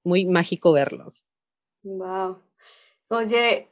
muy 0.03 0.25
mágico 0.25 0.72
verlos. 0.74 1.25
Wow. 1.84 2.41
Oye, 3.10 3.70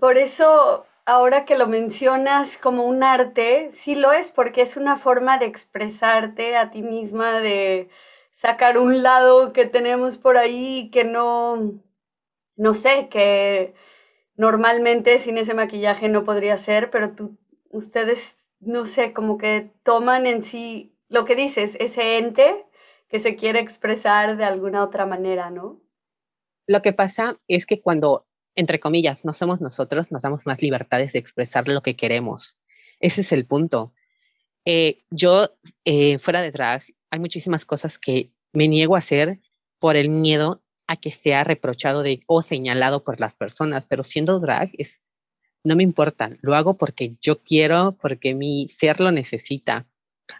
por 0.00 0.18
eso 0.18 0.86
ahora 1.04 1.44
que 1.44 1.56
lo 1.56 1.66
mencionas 1.66 2.56
como 2.56 2.84
un 2.84 3.02
arte, 3.02 3.70
sí 3.72 3.94
lo 3.94 4.12
es, 4.12 4.32
porque 4.32 4.62
es 4.62 4.76
una 4.76 4.96
forma 4.96 5.38
de 5.38 5.46
expresarte 5.46 6.56
a 6.56 6.70
ti 6.70 6.82
misma, 6.82 7.40
de 7.40 7.88
sacar 8.32 8.78
un 8.78 9.02
lado 9.02 9.52
que 9.52 9.66
tenemos 9.66 10.18
por 10.18 10.36
ahí 10.36 10.90
que 10.90 11.04
no, 11.04 11.80
no 12.56 12.74
sé, 12.74 13.08
que 13.08 13.74
normalmente 14.36 15.18
sin 15.18 15.38
ese 15.38 15.54
maquillaje 15.54 16.08
no 16.08 16.24
podría 16.24 16.58
ser, 16.58 16.90
pero 16.90 17.12
tú, 17.12 17.36
ustedes, 17.70 18.38
no 18.62 18.86
sé, 18.86 19.12
como 19.12 19.36
que 19.36 19.70
toman 19.82 20.26
en 20.26 20.42
sí 20.42 20.96
lo 21.08 21.26
que 21.26 21.36
dices, 21.36 21.76
ese 21.78 22.16
ente 22.16 22.64
que 23.08 23.20
se 23.20 23.36
quiere 23.36 23.60
expresar 23.60 24.38
de 24.38 24.44
alguna 24.44 24.82
otra 24.82 25.04
manera, 25.04 25.50
¿no? 25.50 25.82
Lo 26.66 26.80
que 26.80 26.94
pasa 26.94 27.36
es 27.48 27.66
que 27.66 27.82
cuando 27.82 28.26
entre 28.54 28.80
comillas, 28.80 29.24
no 29.24 29.32
somos 29.32 29.60
nosotros, 29.60 30.10
nos 30.10 30.22
damos 30.22 30.46
más 30.46 30.60
libertades 30.60 31.12
de 31.12 31.18
expresar 31.18 31.68
lo 31.68 31.82
que 31.82 31.96
queremos. 31.96 32.56
Ese 33.00 33.22
es 33.22 33.32
el 33.32 33.46
punto. 33.46 33.92
Eh, 34.64 35.02
yo, 35.10 35.48
eh, 35.84 36.18
fuera 36.18 36.40
de 36.40 36.50
drag, 36.50 36.84
hay 37.10 37.18
muchísimas 37.18 37.64
cosas 37.64 37.98
que 37.98 38.32
me 38.52 38.68
niego 38.68 38.94
a 38.94 38.98
hacer 38.98 39.40
por 39.78 39.96
el 39.96 40.10
miedo 40.10 40.62
a 40.86 40.96
que 40.96 41.10
sea 41.10 41.44
reprochado 41.44 42.02
de, 42.02 42.22
o 42.26 42.42
señalado 42.42 43.02
por 43.02 43.20
las 43.20 43.34
personas, 43.34 43.86
pero 43.86 44.02
siendo 44.02 44.38
drag 44.38 44.70
es, 44.78 45.00
no 45.64 45.76
me 45.76 45.82
importa, 45.82 46.36
lo 46.40 46.54
hago 46.54 46.76
porque 46.76 47.16
yo 47.20 47.42
quiero, 47.42 47.96
porque 48.00 48.34
mi 48.34 48.68
ser 48.68 49.00
lo 49.00 49.10
necesita. 49.10 49.86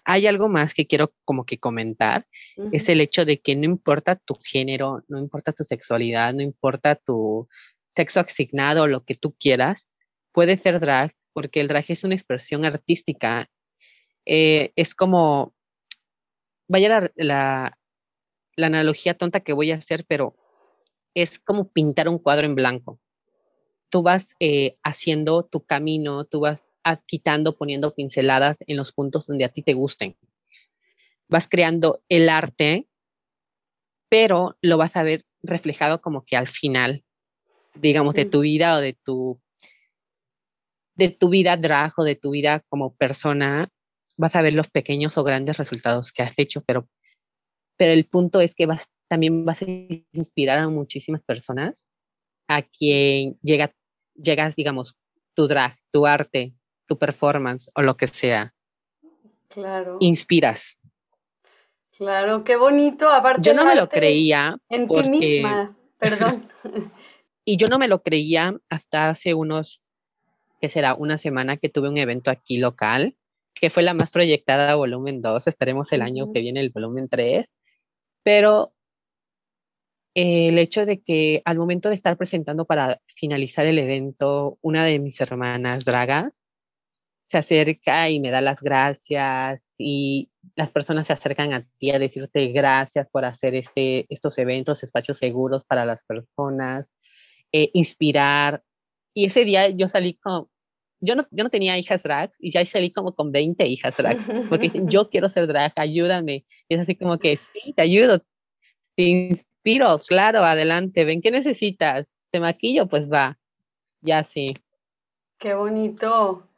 Hay 0.04 0.26
algo 0.26 0.48
más 0.48 0.74
que 0.74 0.86
quiero 0.86 1.12
como 1.24 1.44
que 1.44 1.58
comentar, 1.58 2.26
es 2.72 2.88
el 2.88 3.00
hecho 3.00 3.24
de 3.24 3.40
que 3.40 3.54
no 3.56 3.64
importa 3.64 4.16
tu 4.16 4.36
género, 4.42 5.04
no 5.08 5.18
importa 5.18 5.52
tu 5.52 5.64
sexualidad, 5.64 6.32
no 6.32 6.40
importa 6.40 6.94
tu, 6.94 7.48
sexo 7.94 8.20
asignado, 8.20 8.86
lo 8.86 9.04
que 9.04 9.14
tú 9.14 9.34
quieras, 9.38 9.88
puede 10.32 10.56
ser 10.56 10.80
drag, 10.80 11.14
porque 11.32 11.60
el 11.60 11.68
drag 11.68 11.84
es 11.88 12.04
una 12.04 12.14
expresión 12.14 12.64
artística. 12.64 13.50
Eh, 14.24 14.72
es 14.76 14.94
como, 14.94 15.54
vaya 16.68 17.12
la, 17.16 17.78
analogía 18.56 19.14
tonta 19.14 19.40
que 19.40 19.52
voy 19.52 19.72
a 19.72 19.76
hacer, 19.76 20.04
pero 20.06 20.36
es 21.14 21.38
como 21.38 21.70
pintar 21.70 22.08
un 22.08 22.18
cuadro 22.18 22.46
en 22.46 22.54
blanco. 22.54 23.00
Tú 23.92 24.02
vas 24.02 24.34
eh, 24.40 24.78
haciendo 24.82 25.44
tu 25.44 25.64
camino, 25.64 26.24
tú 26.24 26.40
vas 26.40 26.64
quitando, 27.06 27.56
poniendo 27.56 27.94
pinceladas 27.94 28.64
en 28.66 28.76
los 28.78 28.92
puntos 28.92 29.26
donde 29.26 29.44
a 29.44 29.50
ti 29.50 29.62
te 29.62 29.74
gusten. 29.74 30.16
Vas 31.28 31.46
creando 31.46 32.02
el 32.08 32.28
arte, 32.28 32.88
pero 34.08 34.56
lo 34.62 34.78
vas 34.78 34.96
a 34.96 35.02
ver 35.02 35.24
reflejado 35.42 36.00
como 36.00 36.24
que 36.24 36.36
al 36.36 36.48
final 36.48 37.04
digamos, 37.74 38.14
de 38.14 38.24
tu 38.24 38.40
vida 38.40 38.76
o 38.76 38.80
de 38.80 38.94
tu, 38.94 39.40
de 40.94 41.08
tu 41.08 41.28
vida 41.28 41.56
drag 41.56 41.92
o 41.96 42.04
de 42.04 42.16
tu 42.16 42.30
vida 42.30 42.64
como 42.68 42.94
persona, 42.94 43.68
vas 44.16 44.36
a 44.36 44.42
ver 44.42 44.54
los 44.54 44.70
pequeños 44.70 45.16
o 45.18 45.24
grandes 45.24 45.56
resultados 45.56 46.12
que 46.12 46.22
has 46.22 46.38
hecho, 46.38 46.62
pero, 46.62 46.88
pero 47.76 47.92
el 47.92 48.06
punto 48.06 48.40
es 48.40 48.54
que 48.54 48.66
vas, 48.66 48.88
también 49.08 49.44
vas 49.44 49.62
a 49.62 49.66
inspirar 50.12 50.58
a 50.58 50.68
muchísimas 50.68 51.24
personas 51.24 51.88
a 52.48 52.62
quien 52.62 53.38
llega, 53.42 53.74
llegas, 54.14 54.56
digamos, 54.56 54.96
tu 55.34 55.48
drag, 55.48 55.76
tu 55.90 56.06
arte, 56.06 56.54
tu 56.86 56.98
performance 56.98 57.70
o 57.74 57.82
lo 57.82 57.96
que 57.96 58.06
sea. 58.06 58.54
Claro. 59.48 59.98
Inspiras. 60.00 60.78
Claro, 61.96 62.42
qué 62.42 62.56
bonito. 62.56 63.08
Aparte 63.08 63.42
Yo 63.42 63.54
no 63.54 63.64
me 63.64 63.74
lo 63.74 63.88
creía. 63.88 64.56
En 64.68 64.88
ti 64.88 65.10
misma, 65.10 65.76
perdón. 65.98 66.50
Y 67.44 67.56
yo 67.56 67.66
no 67.66 67.80
me 67.80 67.88
lo 67.88 68.02
creía 68.02 68.56
hasta 68.70 69.08
hace 69.08 69.34
unos, 69.34 69.82
¿qué 70.60 70.68
será? 70.68 70.94
Una 70.94 71.18
semana 71.18 71.56
que 71.56 71.68
tuve 71.68 71.88
un 71.88 71.96
evento 71.96 72.30
aquí 72.30 72.58
local, 72.58 73.16
que 73.52 73.68
fue 73.68 73.82
la 73.82 73.94
más 73.94 74.10
proyectada 74.10 74.76
volumen 74.76 75.20
2. 75.22 75.48
Estaremos 75.48 75.92
el 75.92 76.02
año 76.02 76.32
que 76.32 76.40
viene 76.40 76.60
el 76.60 76.70
volumen 76.70 77.08
3. 77.08 77.56
Pero 78.22 78.71
el 80.14 80.58
hecho 80.58 80.84
de 80.84 81.00
que 81.00 81.42
al 81.44 81.58
momento 81.58 81.88
de 81.88 81.94
estar 81.94 82.16
presentando 82.16 82.64
para 82.64 83.00
finalizar 83.16 83.66
el 83.66 83.78
evento, 83.78 84.58
una 84.60 84.84
de 84.84 84.98
mis 84.98 85.20
hermanas 85.20 85.84
dragas 85.84 86.44
se 87.24 87.38
acerca 87.38 88.10
y 88.10 88.20
me 88.20 88.30
da 88.30 88.42
las 88.42 88.60
gracias 88.60 89.74
y 89.78 90.30
las 90.54 90.70
personas 90.70 91.06
se 91.06 91.14
acercan 91.14 91.54
a 91.54 91.66
ti 91.78 91.90
a 91.90 91.98
decirte 91.98 92.48
gracias 92.48 93.08
por 93.10 93.24
hacer 93.24 93.54
este, 93.54 94.04
estos 94.10 94.36
eventos, 94.36 94.82
espacios 94.82 95.16
seguros 95.16 95.64
para 95.64 95.86
las 95.86 96.04
personas 96.04 96.92
eh, 97.52 97.70
inspirar. 97.72 98.62
Y 99.14 99.26
ese 99.26 99.46
día 99.46 99.70
yo 99.70 99.88
salí 99.88 100.14
con, 100.14 100.48
yo 101.00 101.16
no, 101.16 101.26
yo 101.30 101.44
no 101.44 101.50
tenía 101.50 101.78
hijas 101.78 102.02
drags 102.02 102.36
y 102.38 102.50
ya 102.50 102.64
salí 102.66 102.92
como 102.92 103.14
con 103.14 103.32
20 103.32 103.66
hijas 103.66 103.96
drags, 103.96 104.30
porque 104.50 104.70
yo 104.84 105.08
quiero 105.08 105.30
ser 105.30 105.46
drag, 105.46 105.72
ayúdame. 105.76 106.44
Y 106.68 106.74
es 106.74 106.80
así 106.80 106.96
como 106.96 107.18
que, 107.18 107.36
sí, 107.36 107.72
te 107.74 107.80
ayudo, 107.80 108.22
te 108.94 109.02
inspiro, 109.64 109.98
claro, 110.00 110.40
adelante, 110.40 111.04
ven, 111.04 111.20
¿qué 111.20 111.30
necesitas? 111.30 112.16
¿Te 112.32 112.40
maquillo? 112.40 112.88
Pues 112.88 113.08
va, 113.08 113.38
ya 114.00 114.24
sí. 114.24 114.48
Qué 115.38 115.54
bonito, 115.54 116.48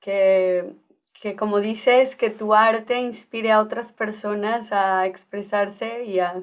que, 0.00 0.72
que 1.20 1.36
como 1.36 1.60
dices, 1.60 2.16
que 2.16 2.30
tu 2.30 2.54
arte 2.54 2.98
inspire 2.98 3.52
a 3.52 3.60
otras 3.60 3.92
personas 3.92 4.72
a 4.72 5.06
expresarse 5.06 6.04
y, 6.04 6.18
a, 6.18 6.42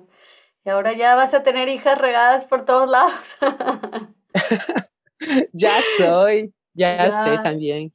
y 0.64 0.70
ahora 0.70 0.94
ya 0.94 1.16
vas 1.16 1.34
a 1.34 1.44
tener 1.44 1.68
hijas 1.68 1.98
regadas 1.98 2.46
por 2.46 2.64
todos 2.64 2.90
lados. 2.90 3.38
ya 5.54 5.82
soy. 5.98 6.54
Ya, 6.74 7.10
sé 7.12 7.40
también. 7.40 7.94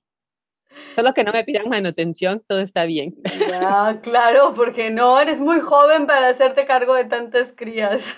Solo 0.94 1.14
que 1.14 1.24
no 1.24 1.32
me 1.32 1.44
pidan 1.44 1.68
manutención, 1.68 2.42
todo 2.46 2.60
está 2.60 2.84
bien. 2.84 3.14
Ya, 3.48 4.00
claro, 4.02 4.52
porque 4.54 4.90
no, 4.90 5.18
eres 5.20 5.40
muy 5.40 5.60
joven 5.60 6.06
para 6.06 6.28
hacerte 6.28 6.66
cargo 6.66 6.94
de 6.94 7.04
tantas 7.04 7.52
crías. 7.52 8.14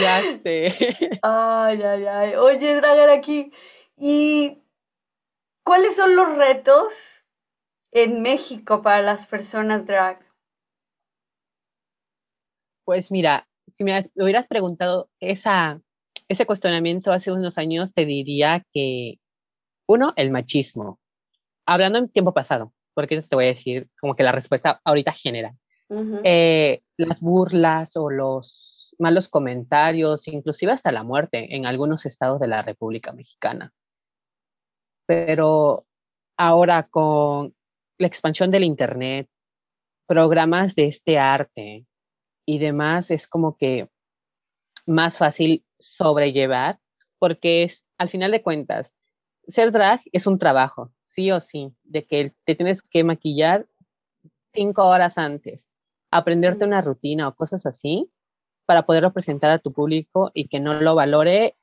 Ya 0.00 0.22
sé. 0.42 0.74
Ay, 1.22 1.82
ay, 1.82 2.06
ay. 2.06 2.34
Oye, 2.34 2.76
Dragar, 2.76 3.10
aquí, 3.10 3.52
¿y 3.96 4.62
cuáles 5.64 5.96
son 5.96 6.16
los 6.16 6.36
retos 6.36 7.24
en 7.92 8.22
México 8.22 8.82
para 8.82 9.02
las 9.02 9.26
personas 9.26 9.86
drag? 9.86 10.20
Pues 12.84 13.10
mira, 13.10 13.48
si 13.74 13.84
me 13.84 14.02
hubieras 14.16 14.46
preguntado 14.46 15.08
esa, 15.20 15.80
ese 16.28 16.44
cuestionamiento 16.44 17.12
hace 17.12 17.32
unos 17.32 17.56
años, 17.56 17.94
te 17.94 18.04
diría 18.04 18.64
que, 18.72 19.18
uno, 19.86 20.12
el 20.16 20.30
machismo. 20.30 21.00
Hablando 21.66 21.98
en 21.98 22.08
tiempo 22.08 22.32
pasado, 22.32 22.72
porque 22.94 23.20
te 23.20 23.36
voy 23.36 23.46
a 23.46 23.48
decir 23.48 23.88
como 24.00 24.14
que 24.14 24.22
la 24.22 24.32
respuesta 24.32 24.80
ahorita 24.84 25.12
genera. 25.12 25.54
Eh, 26.24 26.82
las 26.96 27.20
burlas 27.20 27.96
o 27.96 28.10
los 28.10 28.94
malos 28.98 29.28
comentarios, 29.28 30.26
inclusive 30.28 30.72
hasta 30.72 30.92
la 30.92 31.04
muerte 31.04 31.54
en 31.54 31.66
algunos 31.66 32.06
estados 32.06 32.40
de 32.40 32.48
la 32.48 32.62
República 32.62 33.12
Mexicana. 33.12 33.72
Pero 35.06 35.86
ahora 36.36 36.84
con 36.84 37.54
la 37.98 38.06
expansión 38.06 38.50
del 38.50 38.64
Internet, 38.64 39.28
programas 40.06 40.74
de 40.74 40.86
este 40.86 41.18
arte 41.18 41.86
y 42.46 42.58
demás, 42.58 43.10
es 43.10 43.28
como 43.28 43.56
que 43.56 43.88
más 44.86 45.18
fácil 45.18 45.64
sobrellevar, 45.78 46.78
porque 47.18 47.62
es, 47.62 47.84
al 47.98 48.08
final 48.08 48.30
de 48.32 48.42
cuentas, 48.42 48.98
ser 49.46 49.72
drag 49.72 50.00
es 50.12 50.26
un 50.26 50.38
trabajo, 50.38 50.92
sí 51.02 51.30
o 51.30 51.40
sí, 51.40 51.74
de 51.84 52.06
que 52.06 52.34
te 52.44 52.54
tienes 52.54 52.82
que 52.82 53.04
maquillar 53.04 53.66
cinco 54.52 54.84
horas 54.84 55.18
antes, 55.18 55.70
aprenderte 56.10 56.64
una 56.64 56.80
rutina 56.80 57.28
o 57.28 57.34
cosas 57.34 57.66
así 57.66 58.10
para 58.66 58.86
poderlo 58.86 59.12
presentar 59.12 59.50
a 59.50 59.58
tu 59.58 59.72
público 59.72 60.30
y 60.34 60.48
que 60.48 60.60
no 60.60 60.80
lo 60.80 60.94
valore 60.94 61.56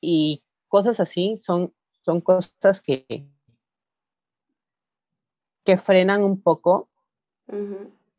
y 0.00 0.44
cosas 0.68 1.00
así 1.00 1.38
son, 1.42 1.72
son 2.02 2.20
cosas 2.20 2.80
que, 2.80 3.26
que 5.64 5.76
frenan 5.76 6.22
un 6.22 6.42
poco 6.42 6.90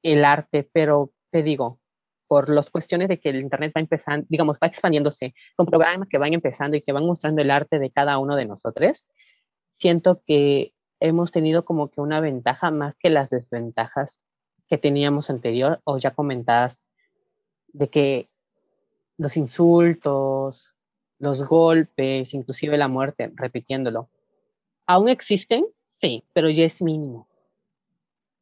el 0.02 0.26
arte, 0.26 0.70
pero 0.72 1.12
te 1.30 1.44
digo, 1.44 1.80
por 2.28 2.50
las 2.50 2.70
cuestiones 2.70 3.08
de 3.08 3.20
que 3.20 3.30
el 3.30 3.38
Internet 3.38 3.74
va 3.76 3.82
empezando, 3.82 4.26
digamos, 4.30 4.58
va 4.62 4.68
expandiéndose 4.68 5.34
con 5.56 5.66
programas 5.66 6.10
que 6.10 6.18
van 6.18 6.34
empezando 6.34 6.78
y 6.78 6.82
que 6.82 6.92
van 6.92 7.06
mostrando 7.06 7.42
el 7.42 7.52
arte 7.52 7.80
de 7.80 7.92
cada 7.92 8.18
uno 8.18 8.36
de 8.36 8.46
nosotros, 8.46 9.08
siento 9.70 10.22
que 10.26 10.74
hemos 11.00 11.32
tenido 11.32 11.66
como 11.66 11.90
que 11.90 12.02
una 12.02 12.20
ventaja 12.20 12.72
más 12.72 12.98
que 12.98 13.10
las 13.10 13.30
desventajas 13.30 14.22
que 14.68 14.78
teníamos 14.78 15.30
anterior 15.30 15.82
o 15.84 15.98
ya 15.98 16.12
comentadas 16.12 16.90
de 17.68 17.90
que 17.90 18.30
los 19.18 19.38
insultos, 19.38 20.76
los 21.20 21.44
golpes, 21.44 22.34
inclusive 22.34 22.78
la 22.78 22.88
muerte, 22.88 23.32
repitiéndolo, 23.36 24.10
¿aún 24.88 25.10
existen? 25.10 25.66
Sí, 25.84 26.26
pero 26.34 26.50
ya 26.50 26.66
es 26.66 26.82
mínimo. 26.82 27.28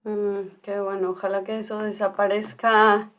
Mm, 0.03 0.57
qué 0.61 0.79
bueno, 0.79 1.11
ojalá 1.11 1.43
que 1.43 1.59
eso 1.59 1.79
desaparezca 1.79 3.11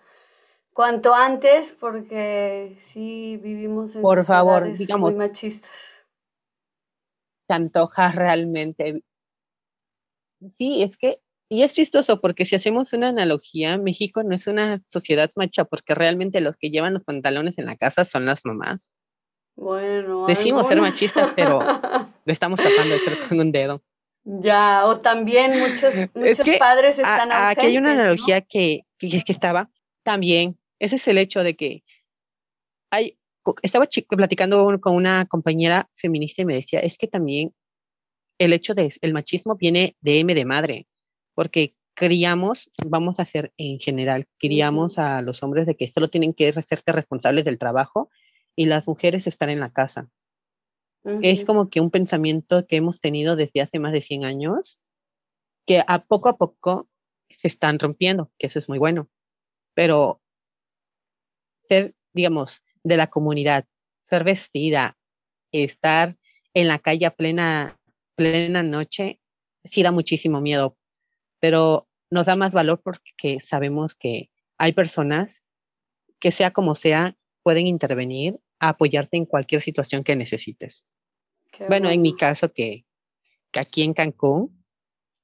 cuanto 0.75 1.15
antes, 1.15 1.75
porque 1.79 2.77
sí 2.79 3.39
vivimos 3.43 3.95
en 3.95 4.03
Por 4.03 4.25
favor, 4.25 4.77
digamos, 4.77 5.13
muy 5.13 5.19
machistas. 5.19 5.71
Se 7.47 7.55
antoja 7.55 8.11
realmente. 8.11 9.03
Sí, 10.57 10.83
es 10.83 10.97
que, 10.99 11.21
y 11.49 11.63
es 11.63 11.73
chistoso 11.73 12.21
porque 12.21 12.45
si 12.45 12.57
hacemos 12.57 12.93
una 12.93 13.09
analogía, 13.09 13.79
México 13.79 14.23
no 14.23 14.35
es 14.35 14.47
una 14.47 14.79
sociedad 14.79 15.31
macha, 15.37 15.65
porque 15.65 15.95
realmente 15.95 16.41
los 16.41 16.57
que 16.57 16.71
llevan 16.71 16.93
los 16.93 17.05
pantalones 17.05 17.57
en 17.59 17.67
la 17.67 17.77
casa 17.77 18.05
son 18.05 18.27
las 18.27 18.45
mamás. 18.45 18.97
Bueno. 19.57 20.27
Decimos 20.27 20.67
ser 20.67 20.81
machistas, 20.81 21.33
pero 21.37 21.61
lo 22.25 22.33
estamos 22.33 22.61
tapando 22.61 22.97
con 23.29 23.41
un 23.41 23.53
dedo. 23.53 23.83
Ya, 24.25 24.87
o 24.87 25.01
también 25.01 25.53
muchos, 25.59 25.95
muchos 26.15 26.49
padres 26.59 26.99
están 26.99 27.29
Aquí 27.31 27.67
hay 27.67 27.79
una 27.79 27.93
analogía 27.93 28.41
que, 28.41 28.87
que, 28.99 29.23
que 29.23 29.33
estaba 29.33 29.71
también 30.03 30.59
ese 30.85 30.97
es 30.97 31.09
el 31.09 31.19
hecho 31.19 31.43
de 31.43 31.57
que 31.57 31.85
hay, 32.91 33.19
estaba 33.63 33.87
platicando 34.09 34.79
con 34.81 34.95
una 34.95 35.27
compañera 35.27 35.91
feminista 35.95 36.43
y 36.43 36.47
me 36.47 36.55
decía, 36.55 36.81
es 36.81 36.97
que 36.97 37.09
también 37.09 37.55
el 38.39 38.53
hecho 38.53 38.75
de 38.75 38.93
el 39.01 39.13
machismo 39.13 39.57
viene 39.57 39.97
de 40.01 40.21
M 40.21 40.35
de 40.35 40.45
madre, 40.45 40.87
porque 41.35 41.75
criamos, 41.95 42.71
vamos 42.87 43.19
a 43.19 43.23
hacer 43.23 43.53
en 43.57 43.79
general, 43.79 44.27
criamos 44.39 44.99
a 44.99 45.23
los 45.23 45.43
hombres 45.43 45.67
de 45.67 45.77
que 45.77 45.89
solo 45.89 46.09
tienen 46.09 46.35
que 46.35 46.49
hacerse 46.49 46.93
responsables 46.93 47.45
del 47.45 47.59
trabajo 47.59 48.11
y 48.57 48.67
las 48.67 48.87
mujeres 48.87 49.27
estar 49.27 49.49
en 49.49 49.61
la 49.61 49.73
casa. 49.73 50.11
Es 51.21 51.45
como 51.45 51.69
que 51.69 51.83
un 51.83 51.91
pensamiento 51.91 52.67
que 52.67 52.77
hemos 52.77 52.99
tenido 52.99 53.37
desde 53.37 53.61
hace 53.61 53.79
más 53.79 53.93
de 53.93 54.01
100 54.01 54.25
años, 54.25 54.79
que 55.67 55.85
a 55.87 56.05
poco 56.05 56.31
a 56.31 56.39
poco 56.39 56.89
se 57.29 57.47
están 57.47 57.79
rompiendo, 57.79 58.33
que 58.39 58.47
eso 58.47 58.59
es 58.59 58.71
muy 58.71 58.79
bueno. 58.79 59.11
Pero 59.75 60.23
ser, 61.67 61.95
digamos, 62.13 62.63
de 62.83 62.97
la 62.97 63.09
comunidad, 63.09 63.67
ser 64.03 64.25
vestida, 64.25 64.97
estar 65.53 66.17
en 66.53 66.69
la 66.69 66.79
calle 66.79 67.07
a 67.07 67.15
plena, 67.15 67.81
plena 68.15 68.63
noche, 68.63 69.21
sí 69.65 69.83
da 69.83 69.91
muchísimo 69.91 70.41
miedo, 70.41 70.77
pero 71.41 71.89
nos 72.11 72.27
da 72.27 72.37
más 72.37 72.53
valor 72.53 72.81
porque 72.83 73.41
sabemos 73.41 73.95
que 73.95 74.31
hay 74.59 74.73
personas 74.73 75.45
que 76.21 76.31
sea 76.31 76.53
como 76.53 76.75
sea, 76.75 77.17
pueden 77.43 77.67
intervenir 77.67 78.39
a 78.59 78.71
apoyarte 78.71 79.17
en 79.17 79.27
cualquier 79.27 79.61
situación 79.61 80.05
que 80.05 80.17
necesites. 80.17 80.87
bueno, 81.69 81.91
en 81.91 82.03
mi 82.03 82.17
caso 82.17 82.53
que, 82.53 82.87
que, 83.51 83.61
aquí 83.61 83.83
en 83.83 83.95
Cancún 83.95 84.65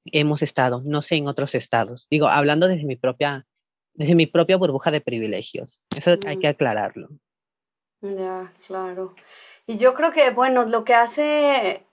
hemos 0.05 0.41
estado, 0.41 0.81
no 0.85 1.01
sé 1.01 1.15
en 1.15 1.27
otros 1.27 1.55
estados, 1.55 2.07
digo, 2.09 2.27
hablando 2.27 2.67
desde 2.67 2.85
mi 2.85 2.95
propia 2.95 3.47
desde 4.01 4.15
mi 4.15 4.25
propia 4.25 4.57
burbuja 4.57 4.89
de 4.89 4.99
privilegios. 4.99 5.83
Eso 5.95 6.17
hay 6.25 6.37
que 6.37 6.47
aclararlo. 6.47 7.09
Ya, 8.01 8.51
claro. 8.65 9.13
Y 9.67 9.77
yo 9.77 9.93
creo 9.93 10.11
que, 10.11 10.31
bueno, 10.31 10.65
lo 10.65 10.83
que 10.83 10.95
hace 10.95 11.85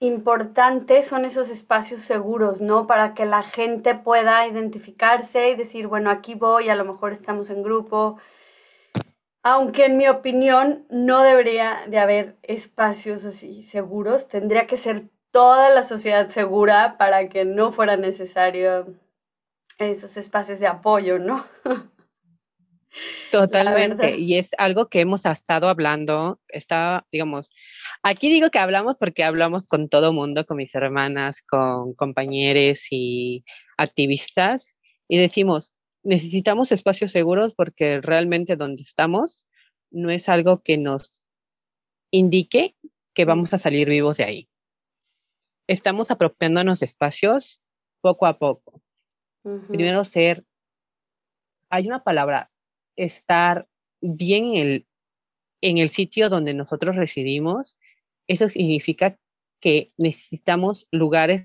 importante 0.00 1.02
son 1.02 1.26
esos 1.26 1.50
espacios 1.50 2.00
seguros, 2.00 2.62
¿no? 2.62 2.86
Para 2.86 3.12
que 3.12 3.26
la 3.26 3.42
gente 3.42 3.94
pueda 3.94 4.46
identificarse 4.46 5.50
y 5.50 5.54
decir, 5.56 5.88
bueno, 5.88 6.10
aquí 6.10 6.34
voy, 6.34 6.70
a 6.70 6.74
lo 6.74 6.86
mejor 6.86 7.12
estamos 7.12 7.50
en 7.50 7.62
grupo. 7.62 8.18
Aunque 9.42 9.84
en 9.84 9.98
mi 9.98 10.08
opinión 10.08 10.86
no 10.88 11.22
debería 11.22 11.84
de 11.86 11.98
haber 11.98 12.38
espacios 12.42 13.26
así 13.26 13.60
seguros, 13.60 14.28
tendría 14.28 14.66
que 14.66 14.78
ser 14.78 15.10
toda 15.32 15.68
la 15.68 15.82
sociedad 15.82 16.28
segura 16.30 16.96
para 16.96 17.28
que 17.28 17.44
no 17.44 17.72
fuera 17.72 17.96
necesario 17.96 18.94
esos 19.78 20.16
espacios 20.16 20.60
de 20.60 20.66
apoyo, 20.66 21.18
¿no? 21.18 21.46
Totalmente, 23.30 24.18
y 24.18 24.36
es 24.36 24.50
algo 24.58 24.88
que 24.88 25.00
hemos 25.00 25.24
estado 25.24 25.68
hablando, 25.68 26.40
está, 26.48 27.06
digamos, 27.10 27.50
aquí 28.02 28.28
digo 28.28 28.50
que 28.50 28.58
hablamos 28.58 28.98
porque 28.98 29.24
hablamos 29.24 29.66
con 29.66 29.88
todo 29.88 30.12
mundo, 30.12 30.44
con 30.44 30.58
mis 30.58 30.74
hermanas, 30.74 31.42
con 31.42 31.94
compañeros 31.94 32.88
y 32.90 33.44
activistas, 33.78 34.76
y 35.08 35.16
decimos, 35.16 35.72
necesitamos 36.02 36.72
espacios 36.72 37.10
seguros 37.10 37.54
porque 37.54 38.02
realmente 38.02 38.56
donde 38.56 38.82
estamos 38.82 39.46
no 39.90 40.10
es 40.10 40.28
algo 40.28 40.62
que 40.62 40.76
nos 40.76 41.24
indique 42.10 42.76
que 43.14 43.24
vamos 43.24 43.54
a 43.54 43.58
salir 43.58 43.88
vivos 43.88 44.18
de 44.18 44.24
ahí. 44.24 44.48
Estamos 45.66 46.10
apropiándonos 46.10 46.82
espacios 46.82 47.62
poco 48.00 48.26
a 48.26 48.38
poco. 48.38 48.81
Primero 49.42 50.04
ser, 50.04 50.44
hay 51.68 51.86
una 51.86 52.04
palabra, 52.04 52.50
estar 52.96 53.66
bien 54.00 54.44
en 54.44 54.56
el, 54.56 54.86
en 55.60 55.78
el 55.78 55.88
sitio 55.88 56.28
donde 56.28 56.54
nosotros 56.54 56.96
residimos, 56.96 57.78
eso 58.28 58.48
significa 58.48 59.18
que 59.60 59.92
necesitamos 59.96 60.86
lugares 60.90 61.44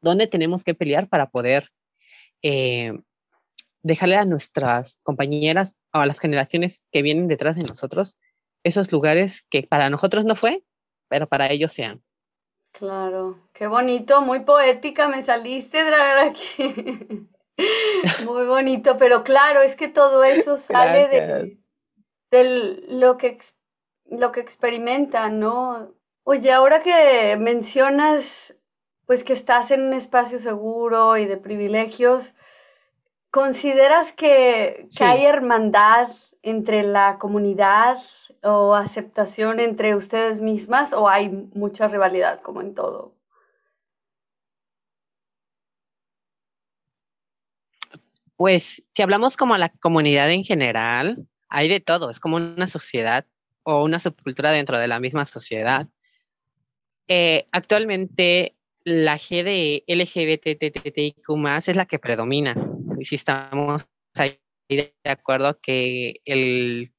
donde 0.00 0.26
tenemos 0.26 0.64
que 0.64 0.74
pelear 0.74 1.08
para 1.08 1.30
poder 1.30 1.70
eh, 2.42 2.92
dejarle 3.82 4.16
a 4.16 4.24
nuestras 4.24 4.98
compañeras 5.02 5.78
o 5.92 5.98
a 5.98 6.06
las 6.06 6.20
generaciones 6.20 6.86
que 6.92 7.02
vienen 7.02 7.28
detrás 7.28 7.56
de 7.56 7.62
nosotros 7.62 8.16
esos 8.64 8.90
lugares 8.92 9.44
que 9.50 9.62
para 9.62 9.90
nosotros 9.90 10.24
no 10.24 10.34
fue, 10.34 10.64
pero 11.08 11.28
para 11.28 11.50
ellos 11.50 11.72
sean. 11.72 12.02
Claro, 12.72 13.38
qué 13.52 13.66
bonito, 13.66 14.20
muy 14.22 14.40
poética 14.40 15.08
me 15.08 15.22
saliste, 15.22 15.80
aquí. 15.80 17.28
muy 18.24 18.46
bonito, 18.46 18.96
pero 18.96 19.24
claro, 19.24 19.62
es 19.62 19.74
que 19.74 19.88
todo 19.88 20.22
eso 20.22 20.58
sale 20.58 21.08
de, 21.08 21.58
de, 22.30 22.84
lo, 22.88 23.16
que, 23.16 23.38
lo 24.04 24.32
que 24.32 24.40
experimentan, 24.40 25.40
¿no? 25.40 25.92
Oye, 26.22 26.52
ahora 26.52 26.82
que 26.82 27.36
mencionas 27.38 28.54
pues 29.08 29.24
que 29.24 29.32
estás 29.32 29.70
en 29.70 29.80
un 29.84 29.94
espacio 29.94 30.38
seguro 30.38 31.16
y 31.16 31.24
de 31.24 31.38
privilegios, 31.38 32.34
¿consideras 33.30 34.12
que, 34.12 34.86
hay 35.00 35.24
hermandad 35.24 36.10
entre 36.42 36.82
la 36.82 37.16
comunidad 37.18 37.96
o 38.42 38.74
aceptación 38.74 39.60
entre 39.60 39.94
ustedes 39.96 40.40
mismas 40.40 40.92
o 40.92 41.08
hay 41.08 41.28
mucha 41.54 41.88
rivalidad 41.88 42.40
como 42.40 42.60
en 42.60 42.74
todo? 42.74 43.14
Pues 48.36 48.84
si 48.94 49.02
hablamos 49.02 49.36
como 49.36 49.56
la 49.56 49.68
comunidad 49.68 50.30
en 50.30 50.44
general, 50.44 51.26
hay 51.48 51.68
de 51.68 51.80
todo, 51.80 52.10
es 52.10 52.20
como 52.20 52.36
una 52.36 52.68
sociedad 52.68 53.26
o 53.64 53.82
una 53.82 53.98
subcultura 53.98 54.52
dentro 54.52 54.78
de 54.78 54.88
la 54.88 55.00
misma 55.00 55.24
sociedad. 55.24 55.88
Eh, 57.08 57.46
actualmente 57.52 58.54
la 58.84 59.18
G 59.18 59.42
de 59.42 59.84
LGBTTIQ 59.86 61.28
es 61.66 61.76
la 61.76 61.86
que 61.86 61.98
predomina. 61.98 62.54
Y 62.98 63.04
si 63.04 63.16
estamos 63.16 63.88
ahí 64.14 64.38
de 64.68 64.94
acuerdo 65.04 65.58
que 65.60 66.20
el, 66.24 66.90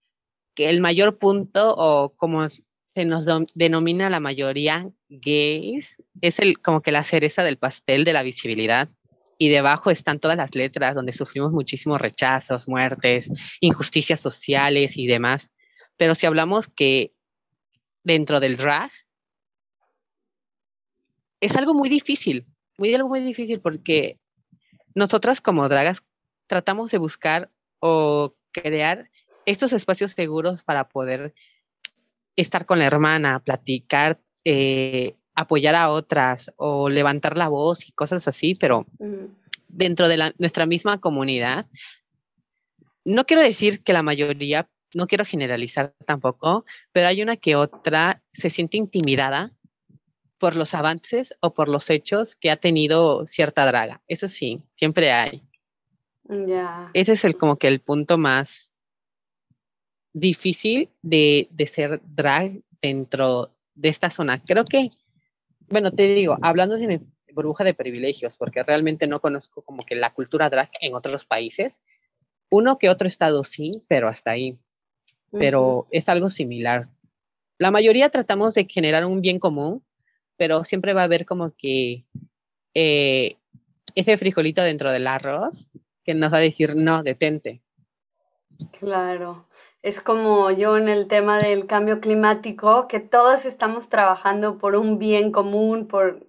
el 0.68 0.82
mayor 0.82 1.18
punto 1.18 1.74
o 1.78 2.10
como 2.16 2.48
se 2.50 3.06
nos 3.06 3.26
denomina 3.54 4.10
la 4.10 4.20
mayoría 4.20 4.90
gays 5.08 6.02
es 6.22 6.40
el, 6.40 6.60
como 6.60 6.82
que 6.82 6.92
la 6.92 7.04
cereza 7.04 7.44
del 7.44 7.58
pastel 7.58 8.04
de 8.04 8.14
la 8.14 8.24
visibilidad. 8.24 8.90
Y 9.38 9.48
debajo 9.48 9.90
están 9.90 10.20
todas 10.20 10.36
las 10.36 10.54
letras 10.54 10.96
donde 10.96 11.14
sufrimos 11.14 11.54
muchísimos 11.54 12.02
rechazos, 12.02 12.68
muertes, 12.68 13.32
injusticias 13.62 14.20
sociales 14.20 14.98
y 14.98 15.08
demás. 15.08 15.54
Pero 15.96 16.14
si 16.14 16.26
hablamos 16.26 16.68
que 16.68 17.14
dentro 18.04 18.42
del 18.42 18.58
drag 18.58 18.92
es 21.40 21.56
algo 21.56 21.74
muy 21.74 21.88
difícil, 21.88 22.46
muy 22.78 22.94
algo 22.94 23.08
muy 23.08 23.22
difícil 23.22 23.62
porque 23.62 24.20
nosotras 24.94 25.40
como 25.40 25.70
dragas 25.70 26.04
tratamos 26.48 26.92
de 26.92 26.98
buscar 26.98 27.50
o 27.80 28.36
crear 28.52 29.10
estos 29.50 29.74
espacios 29.74 30.12
seguros 30.12 30.64
para 30.64 30.88
poder 30.88 31.34
estar 32.36 32.66
con 32.66 32.78
la 32.80 32.86
hermana, 32.86 33.40
platicar, 33.40 34.20
eh, 34.46 35.16
apoyar 35.34 35.74
a 35.76 35.90
otras 35.90 36.52
o 36.56 36.88
levantar 36.88 37.36
la 37.38 37.48
voz 37.48 37.88
y 37.88 37.92
cosas 37.92 38.28
así, 38.28 38.54
pero 38.54 38.86
dentro 39.68 40.08
de 40.08 40.34
nuestra 40.38 40.66
misma 40.66 41.00
comunidad, 41.00 41.66
no 43.04 43.26
quiero 43.26 43.42
decir 43.42 43.82
que 43.82 43.94
la 43.94 44.04
mayoría, 44.04 44.70
no 44.94 45.08
quiero 45.08 45.26
generalizar 45.26 45.96
tampoco, 46.06 46.66
pero 46.92 47.08
hay 47.08 47.24
una 47.24 47.36
que 47.36 47.56
otra 47.56 48.22
se 48.32 48.52
siente 48.52 48.78
intimidada 48.78 49.52
por 50.38 50.56
los 50.56 50.76
avances 50.76 51.36
o 51.42 51.54
por 51.56 51.70
los 51.70 51.90
hechos 51.90 52.36
que 52.36 52.52
ha 52.52 52.58
tenido 52.58 53.26
cierta 53.26 53.66
draga. 53.66 54.02
Eso 54.08 54.28
sí, 54.28 54.62
siempre 54.76 55.12
hay. 55.12 55.44
Ya. 56.24 56.92
Ese 56.94 57.14
es 57.14 57.26
el 57.26 57.36
como 57.36 57.58
que 57.58 57.68
el 57.68 57.80
punto 57.80 58.18
más 58.20 58.76
difícil 60.14 60.90
de, 61.02 61.48
de, 61.52 61.66
ser 61.68 62.02
drag 62.04 62.62
dentro 62.82 63.52
de 63.76 63.90
esta 63.90 64.10
zona. 64.10 64.44
Creo 64.44 64.66
que, 64.66 64.90
bueno, 65.70 65.92
te 65.92 66.08
digo, 66.08 66.38
hablando 66.42 66.78
de 66.78 66.88
mi 66.88 67.00
burbuja 67.34 67.64
de 67.64 67.74
privilegios, 67.74 68.38
porque 68.38 68.64
realmente 68.64 69.08
no 69.08 69.22
conozco 69.22 69.62
como 69.62 69.86
que 69.86 69.96
la 69.96 70.14
cultura 70.14 70.50
drag 70.50 70.70
en 70.82 70.96
otros 70.96 71.26
países. 71.26 71.82
Uno 72.50 72.78
que 72.78 72.90
otro 72.90 73.08
estado 73.08 73.44
sí, 73.44 73.72
pero 73.88 74.08
hasta 74.08 74.32
ahí. 74.32 74.58
Pero 75.32 75.88
es 75.92 76.10
algo 76.10 76.30
similar. 76.30 76.90
La 77.60 77.70
mayoría 77.70 78.10
tratamos 78.10 78.56
de 78.56 78.66
generar 78.68 79.06
un 79.06 79.22
bien 79.22 79.38
común 79.38 79.84
pero 80.40 80.64
siempre 80.64 80.94
va 80.94 81.02
a 81.02 81.04
haber 81.04 81.26
como 81.26 81.54
que 81.58 82.06
eh, 82.74 83.36
ese 83.94 84.18
frijolito 84.18 84.62
dentro 84.64 84.90
del 84.90 85.06
arroz 85.06 85.70
que 86.06 86.14
nos 86.14 86.32
va 86.32 86.38
a 86.38 86.42
decir, 86.42 86.78
no, 86.78 87.04
detente. 87.04 87.62
Claro, 88.80 89.49
es 89.82 90.02
como 90.02 90.52
yo 90.52 90.78
en 90.78 90.90
el 90.90 91.08
tema 91.08 91.38
del 91.38 91.66
cambio 91.66 92.02
climático, 92.02 92.88
que 92.88 93.00
todos 93.00 93.46
estamos 93.46 93.88
trabajando 93.88 94.58
por 94.58 94.76
un 94.76 95.00
bien 95.00 95.32
común, 95.32 95.88
por 95.88 96.28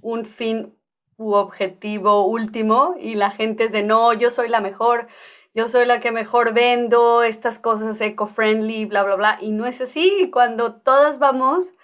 un 0.00 0.24
fin 0.24 0.74
u 1.16 1.32
objetivo 1.32 2.26
último, 2.26 2.94
y 2.98 3.16
la 3.16 3.30
gente 3.30 3.64
es 3.64 3.72
de, 3.72 3.82
no, 3.82 4.12
yo 4.12 4.30
soy 4.30 4.48
la 4.48 4.60
mejor, 4.60 5.08
yo 5.54 5.68
soy 5.68 5.86
la 5.86 6.00
que 6.00 6.12
mejor 6.12 6.54
vendo 6.54 7.24
estas 7.24 7.58
cosas 7.58 8.00
eco-friendly, 8.00 8.84
bla, 8.84 9.02
bla, 9.02 9.16
bla, 9.16 9.38
y 9.40 9.50
no 9.50 9.66
es 9.66 9.80
así, 9.80 10.30
cuando 10.32 10.74
todas 10.74 11.18
vamos 11.18 11.74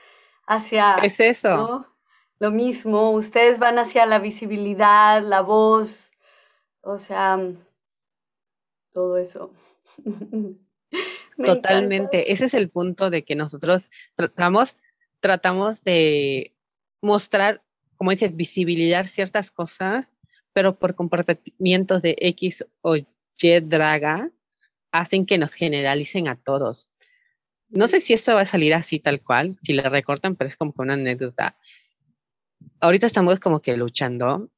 hacia... 0.47 0.95
Es 0.97 1.19
eso. 1.19 1.87
Lo 2.39 2.51
mismo, 2.51 3.11
ustedes 3.13 3.59
van 3.59 3.79
hacia 3.79 4.07
la 4.07 4.19
visibilidad, 4.21 5.23
la 5.23 5.41
voz, 5.41 6.13
o 6.83 6.99
sea, 6.99 7.39
todo 8.93 9.17
eso. 9.17 9.51
Totalmente, 11.45 12.33
ese 12.33 12.47
es 12.47 12.55
el 12.55 12.71
punto 12.71 13.11
de 13.11 13.25
que 13.25 13.35
nosotros 13.35 13.91
tratamos, 14.15 14.77
tratamos 15.21 15.83
de 15.83 16.55
mostrar, 17.01 17.63
como 17.97 18.11
dices, 18.11 18.35
visibilizar 18.35 19.09
ciertas 19.09 19.51
cosas, 19.51 20.15
pero 20.53 20.79
por 20.79 20.95
comportamientos 20.95 22.03
de 22.03 22.17
X 22.21 22.65
o 22.83 22.97
Y 22.97 23.05
draga, 23.63 24.31
hacen 24.93 25.27
que 25.27 25.39
nos 25.39 25.55
generalicen 25.55 26.29
a 26.29 26.37
todos. 26.37 26.89
No 27.69 27.89
sé 27.89 27.99
si 27.99 28.13
esto 28.13 28.35
va 28.35 28.43
a 28.43 28.47
salir 28.47 28.73
así 28.75 29.01
tal 29.01 29.21
cual, 29.21 29.59
si 29.63 29.73
le 29.73 29.83
recortan, 29.89 30.37
pero 30.37 30.49
es 30.49 30.57
como 30.57 30.73
una 30.79 30.95
anécdota. 30.95 31.59
Ahorita 32.79 33.07
estamos 33.07 33.41
como 33.41 33.61
que 33.61 33.77
luchando 33.77 34.49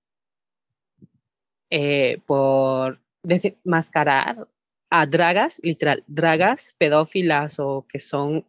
eh, 1.70 2.20
por 2.26 3.00
desmascarar 3.22 4.46
a 4.90 5.06
dragas, 5.06 5.60
literal, 5.62 6.04
dragas 6.06 6.74
pedófilas 6.78 7.58
o 7.58 7.86
que 7.88 7.98
son 7.98 8.46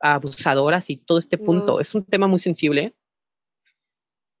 abusadoras 0.00 0.90
y 0.90 0.96
todo 0.96 1.18
este 1.18 1.38
punto. 1.38 1.80
Es 1.80 1.94
un 1.94 2.04
tema 2.04 2.26
muy 2.26 2.38
sensible. 2.38 2.94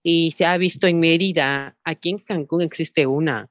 Y 0.02 0.32
se 0.32 0.46
ha 0.46 0.56
visto 0.58 0.86
en 0.86 1.00
Mérida, 1.00 1.76
aquí 1.84 2.10
en 2.10 2.18
Cancún 2.18 2.62
existe 2.62 3.06
una. 3.06 3.50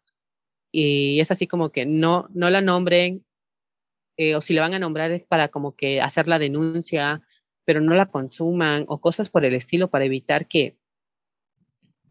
Y 0.71 1.19
es 1.19 1.31
así 1.31 1.47
como 1.47 1.71
que 1.71 1.85
no, 1.85 2.27
no 2.33 2.49
la 2.49 2.61
nombren, 2.61 3.25
eh, 4.17 4.35
o 4.35 4.41
si 4.41 4.53
le 4.53 4.61
van 4.61 4.73
a 4.73 4.79
nombrar 4.79 5.11
es 5.11 5.27
para 5.27 5.49
como 5.49 5.75
que 5.75 6.01
hacer 6.01 6.27
la 6.27 6.39
denuncia, 6.39 7.21
pero 7.65 7.81
no 7.81 7.93
la 7.95 8.07
consuman 8.07 8.85
o 8.87 8.99
cosas 8.99 9.29
por 9.29 9.45
el 9.45 9.53
estilo 9.53 9.89
para 9.89 10.05
evitar 10.05 10.47
que, 10.47 10.77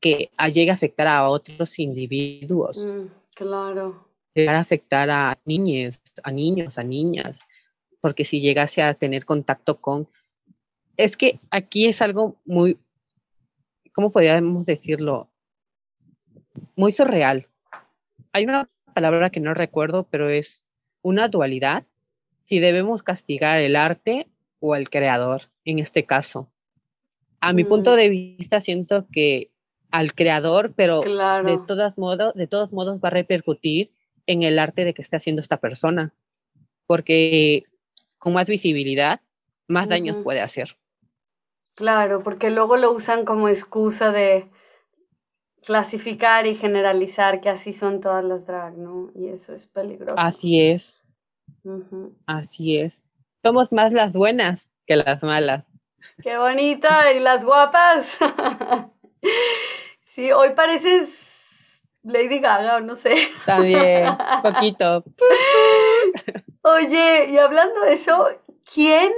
que 0.01 0.31
llegue 0.53 0.70
a 0.70 0.75
afectar 0.75 1.09
a 1.09 1.29
otros 1.29 1.79
individuos. 1.79 2.87
Mm, 2.87 3.07
claro. 3.35 4.06
Llegar 4.37 4.57
a 4.57 4.61
afectar 4.61 5.09
a 5.09 5.38
niños, 5.46 6.03
a 6.22 6.31
niños, 6.31 6.77
a 6.77 6.85
niñas, 6.85 7.40
porque 8.03 8.27
si 8.27 8.42
llegase 8.42 8.83
a 8.83 8.92
tener 8.92 9.25
contacto 9.25 9.81
con... 9.81 10.09
Es 10.99 11.16
que 11.16 11.40
aquí 11.51 11.87
es 11.87 12.03
algo 12.03 12.37
muy, 12.44 12.79
¿cómo 13.94 14.12
podríamos 14.12 14.66
decirlo? 14.66 15.31
Muy 16.77 16.92
surreal. 16.92 17.49
Hay 18.33 18.44
una 18.44 18.68
palabra 18.92 19.31
que 19.31 19.40
no 19.40 19.55
recuerdo, 19.55 20.07
pero 20.11 20.29
es 20.29 20.62
una 21.01 21.29
dualidad 21.29 21.85
si 22.44 22.61
debemos 22.61 23.03
castigar 23.03 23.59
el 23.59 23.75
arte 23.75 24.29
o 24.61 24.77
el 24.77 24.90
creador 24.90 25.44
en 25.64 25.79
este 25.79 26.05
caso. 26.05 26.51
A 27.40 27.55
mi 27.55 27.64
punto 27.64 27.92
mm. 27.92 27.96
de 27.96 28.09
vista 28.11 28.61
siento 28.61 29.07
que 29.11 29.51
al 29.90 30.14
creador, 30.14 30.75
pero 30.75 31.01
de 31.01 31.59
todos 31.66 31.96
modos, 31.96 32.35
de 32.35 32.46
todos 32.46 32.70
modos 32.70 33.01
va 33.03 33.09
a 33.09 33.12
repercutir 33.12 33.95
en 34.27 34.43
el 34.43 34.59
arte 34.59 34.85
de 34.85 34.95
que 34.95 35.03
esté 35.03 35.17
haciendo 35.17 35.41
esta 35.41 35.59
persona, 35.59 36.12
porque 36.87 37.65
con 38.19 38.33
más 38.33 38.47
visibilidad, 38.47 39.21
más 39.69 39.89
daños 39.89 40.19
puede 40.19 40.41
hacer. 40.41 40.77
Claro, 41.75 42.23
porque 42.23 42.51
luego 42.51 42.77
lo 42.77 42.93
usan 42.93 43.25
como 43.25 43.49
excusa 43.49 44.11
de 44.11 44.49
clasificar 45.65 46.47
y 46.47 46.55
generalizar 46.55 47.41
que 47.41 47.49
así 47.49 47.73
son 47.73 48.01
todas 48.01 48.25
las 48.25 48.47
drag, 48.47 48.77
¿no? 48.79 49.11
Y 49.15 49.29
eso 49.29 49.53
es 49.53 49.67
peligroso. 49.67 50.19
Así 50.19 50.61
es. 50.61 51.07
Así 52.27 52.79
es. 52.79 53.05
somos 53.45 53.73
más 53.73 53.93
las 53.93 54.12
buenas 54.12 54.73
que 54.87 54.97
las 54.97 55.23
malas. 55.23 55.65
Qué 56.23 56.39
bonita, 56.39 57.12
y 57.12 57.21
las 57.21 57.45
guapas. 57.45 58.17
sí, 60.05 60.33
hoy 60.33 60.51
pareces 60.55 61.36
Lady 62.07 62.38
Gaga, 62.38 62.81
no 62.81 62.97
sé. 62.97 63.29
También, 63.45 64.16
poquito. 64.42 65.05
Oye, 66.62 67.27
y 67.31 67.38
hablando 67.38 67.81
de 67.81 67.95
eso, 67.95 68.29
¿quién 68.73 69.12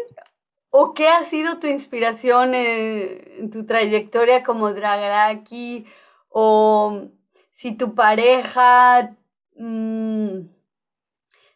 o 0.70 0.94
qué 0.94 1.08
ha 1.08 1.22
sido 1.22 1.58
tu 1.58 1.66
inspiración 1.66 2.54
en, 2.54 3.50
tu 3.50 3.66
trayectoria 3.66 4.42
como 4.42 4.72
Dragaraki? 4.72 5.86
O 6.28 7.08
si 7.52 7.72
tu 7.72 7.94
pareja 7.94 9.16
mm, 9.56 10.40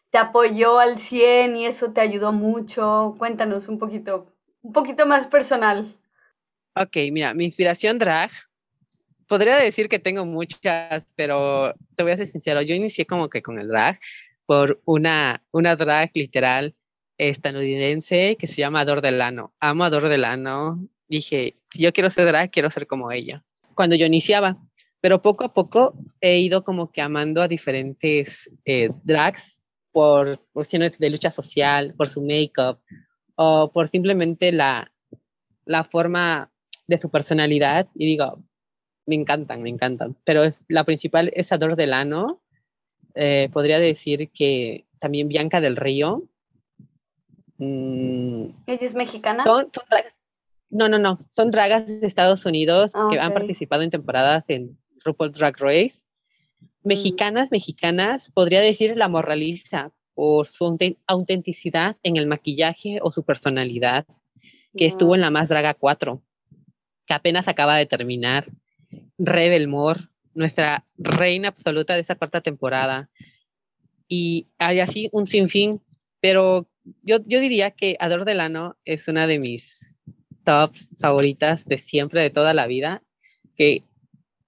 te 0.09 0.17
apoyó 0.17 0.79
al 0.79 0.97
100 0.97 1.55
y 1.55 1.65
eso 1.65 1.91
te 1.93 2.01
ayudó 2.01 2.31
mucho. 2.31 3.15
Cuéntanos 3.17 3.67
un 3.67 3.79
poquito, 3.79 4.33
un 4.61 4.73
poquito 4.73 5.05
más 5.05 5.27
personal. 5.27 5.95
Ok, 6.75 6.97
mira, 7.11 7.33
mi 7.33 7.45
inspiración 7.45 7.99
drag, 7.99 8.31
podría 9.33 9.55
decir 9.55 9.89
que 9.89 9.97
tengo 9.97 10.27
muchas, 10.27 11.07
pero 11.15 11.73
te 11.95 12.03
voy 12.03 12.11
a 12.11 12.17
ser 12.17 12.27
sincero, 12.27 12.61
yo 12.61 12.75
inicié 12.75 13.07
como 13.07 13.29
que 13.29 13.41
con 13.41 13.57
el 13.57 13.67
drag 13.67 13.99
por 14.45 14.79
una, 14.85 15.43
una 15.49 15.75
drag 15.75 16.11
literal 16.13 16.75
estadounidense 17.17 18.37
que 18.37 18.45
se 18.45 18.57
llama 18.57 18.81
Ador 18.81 19.01
Delano. 19.01 19.51
Amo 19.59 19.85
a 19.85 19.87
Ador 19.87 20.07
Delano. 20.07 20.87
Dije, 21.07 21.57
yo 21.73 21.91
quiero 21.93 22.11
ser 22.11 22.27
drag, 22.27 22.51
quiero 22.51 22.69
ser 22.69 22.85
como 22.85 23.11
ella. 23.11 23.43
Cuando 23.73 23.95
yo 23.95 24.05
iniciaba, 24.05 24.55
pero 25.01 25.23
poco 25.23 25.45
a 25.45 25.53
poco 25.55 25.95
he 26.21 26.37
ido 26.37 26.63
como 26.63 26.91
que 26.91 27.01
amando 27.01 27.41
a 27.41 27.47
diferentes 27.47 28.51
eh, 28.65 28.91
drags 29.01 29.57
por 29.91 30.45
cuestiones 30.53 30.99
de 30.99 31.09
lucha 31.09 31.31
social, 31.31 31.95
por 31.95 32.07
su 32.07 32.21
make-up 32.21 32.77
o 33.33 33.71
por 33.73 33.87
simplemente 33.87 34.51
la, 34.51 34.91
la 35.65 35.83
forma 35.85 36.51
de 36.85 36.99
su 36.99 37.09
personalidad. 37.09 37.87
Y 37.95 38.05
digo, 38.05 38.43
me 39.05 39.15
encantan, 39.15 39.61
me 39.61 39.69
encantan. 39.69 40.15
Pero 40.23 40.43
es, 40.43 40.61
la 40.67 40.83
principal 40.83 41.31
es 41.33 41.51
Ador 41.51 41.75
Delano. 41.75 42.41
Eh, 43.15 43.49
podría 43.51 43.79
decir 43.79 44.29
que 44.29 44.85
también 44.99 45.27
Bianca 45.27 45.61
del 45.61 45.75
Río. 45.75 46.23
Mm, 47.57 48.45
¿Ella 48.65 48.85
es 48.85 48.95
mexicana? 48.95 49.43
no, 50.69 50.89
no, 50.89 50.97
no. 50.97 51.19
Son 51.29 51.51
dragas 51.51 51.87
de 51.87 52.07
Estados 52.07 52.45
Unidos 52.45 52.91
ah, 52.95 53.09
que 53.11 53.19
han 53.19 53.33
participado 53.33 53.83
en 53.83 53.91
temporadas 53.91 54.43
en 54.47 54.77
RuPaul 55.03 55.31
Drag 55.31 55.55
Race. 55.59 56.07
Mm. 56.59 56.87
Mexicanas, 56.87 57.51
mexicanas, 57.51 58.31
podría 58.31 58.61
decir 58.61 58.97
la 58.97 59.07
moraliza 59.07 59.91
por 60.15 60.47
su 60.47 60.77
autenticidad 61.07 61.97
en 62.03 62.17
el 62.17 62.27
maquillaje 62.27 62.99
o 63.01 63.11
su 63.11 63.23
personalidad, 63.23 64.05
que 64.75 64.85
estuvo 64.85 65.15
en 65.15 65.21
la 65.21 65.31
Más 65.31 65.49
Draga 65.49 65.73
4, 65.73 66.21
que 67.05 67.13
apenas 67.13 67.47
acaba 67.47 67.77
de 67.77 67.85
terminar. 67.85 68.45
Rebel 69.17 69.67
Moore, 69.67 70.01
nuestra 70.33 70.85
reina 70.97 71.49
absoluta 71.49 71.93
de 71.93 72.01
esa 72.01 72.15
cuarta 72.15 72.41
temporada. 72.41 73.09
Y 74.07 74.47
hay 74.57 74.79
así 74.79 75.09
un 75.11 75.27
sinfín, 75.27 75.81
pero 76.19 76.67
yo, 77.01 77.17
yo 77.25 77.39
diría 77.39 77.71
que 77.71 77.95
Ador 77.99 78.25
Delano 78.25 78.77
es 78.85 79.07
una 79.07 79.27
de 79.27 79.39
mis 79.39 79.97
tops 80.43 80.89
favoritas 80.99 81.65
de 81.65 81.77
siempre, 81.77 82.21
de 82.21 82.29
toda 82.29 82.53
la 82.53 82.67
vida, 82.67 83.01
que 83.55 83.83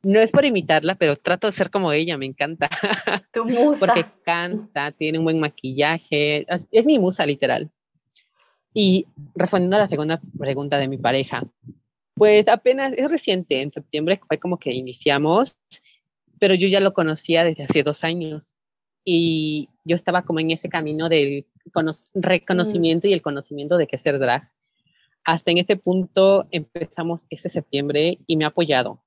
no 0.05 0.19
es 0.19 0.31
por 0.31 0.45
imitarla, 0.45 0.95
pero 0.95 1.15
trato 1.15 1.47
de 1.47 1.53
ser 1.53 1.71
como 1.71 1.91
ella, 1.91 2.17
me 2.17 2.27
encanta. 2.27 2.69
Tu 3.33 3.43
musa. 3.43 3.87
Porque 3.87 4.05
canta, 4.23 4.91
tiene 4.91 5.17
un 5.17 5.25
buen 5.25 5.39
maquillaje, 5.39 6.45
es, 6.71 6.85
mi 6.85 6.99
musa 6.99 7.25
literal. 7.25 7.71
Y 8.73 9.07
respondiendo 9.35 9.77
a 9.77 9.79
la 9.79 9.87
segunda 9.87 10.21
pregunta 10.37 10.77
de 10.77 10.87
mi 10.87 10.97
pareja, 10.97 11.43
pues 12.15 12.47
apenas 12.47 12.93
es 12.93 13.09
reciente, 13.09 13.61
en 13.61 13.71
septiembre 13.71 14.19
fue 14.27 14.39
como 14.39 14.57
que 14.57 14.73
iniciamos, 14.73 15.59
pero 16.39 16.55
yo 16.55 16.67
ya 16.67 16.79
lo 16.79 16.93
conocía 16.93 17.43
desde 17.43 17.63
hace 17.63 17.83
dos 17.83 18.03
años 18.03 18.57
y 19.03 19.69
yo 19.83 19.95
estaba 19.95 20.23
como 20.23 20.39
en 20.39 20.51
ese 20.51 20.69
camino 20.69 21.09
del 21.09 21.45
reconocimiento 22.13 23.07
y 23.07 23.13
el 23.13 23.21
conocimiento 23.21 23.77
de 23.77 23.87
qué 23.87 23.97
ser 23.97 24.17
drag. 24.17 24.49
Hasta 25.23 25.51
en 25.51 25.57
ese 25.57 25.75
punto 25.75 26.47
empezamos 26.51 27.21
ese 27.29 27.49
septiembre 27.49 28.19
y 28.27 28.37
me 28.37 28.45
ha 28.45 28.49
apoyado. 28.49 29.01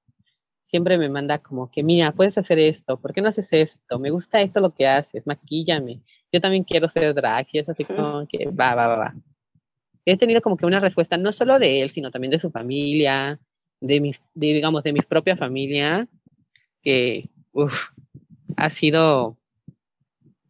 Siempre 0.63 0.99
me 0.99 1.09
manda 1.09 1.39
como 1.39 1.71
que, 1.71 1.83
mira, 1.83 2.13
puedes 2.13 2.37
hacer 2.37 2.59
esto, 2.59 3.01
¿por 3.01 3.15
qué 3.15 3.23
no 3.23 3.31
haces 3.31 3.53
esto? 3.55 3.99
Me 3.99 4.11
gusta 4.11 4.43
esto 4.43 4.61
lo 4.61 4.75
que 4.75 4.87
haces, 4.87 5.27
maquíllame. 5.27 6.03
Yo 6.31 6.43
también 6.43 6.65
quiero 6.65 6.89
ser 6.89 7.15
drag 7.15 7.47
y 7.53 7.59
es 7.61 7.69
así 7.71 7.85
como 7.85 8.27
que 8.29 8.47
va, 8.51 8.75
va, 8.75 8.87
va, 8.87 8.97
va. 8.99 9.15
He 10.11 10.17
tenido 10.17 10.41
como 10.41 10.57
que 10.57 10.65
una 10.65 10.81
respuesta 10.81 11.19
no 11.19 11.33
solo 11.33 11.59
de 11.59 11.83
él, 11.83 11.91
sino 11.91 12.11
también 12.11 12.31
de 12.31 12.39
su 12.39 12.51
familia, 12.51 13.39
de, 13.79 14.01
mi, 14.01 14.15
digamos, 14.35 14.83
de 14.83 14.95
mi 14.95 15.01
propia 15.01 15.37
familia, 15.37 16.09
que 16.83 17.29
uf, 17.53 17.91
ha 18.57 18.71
sido 18.71 19.37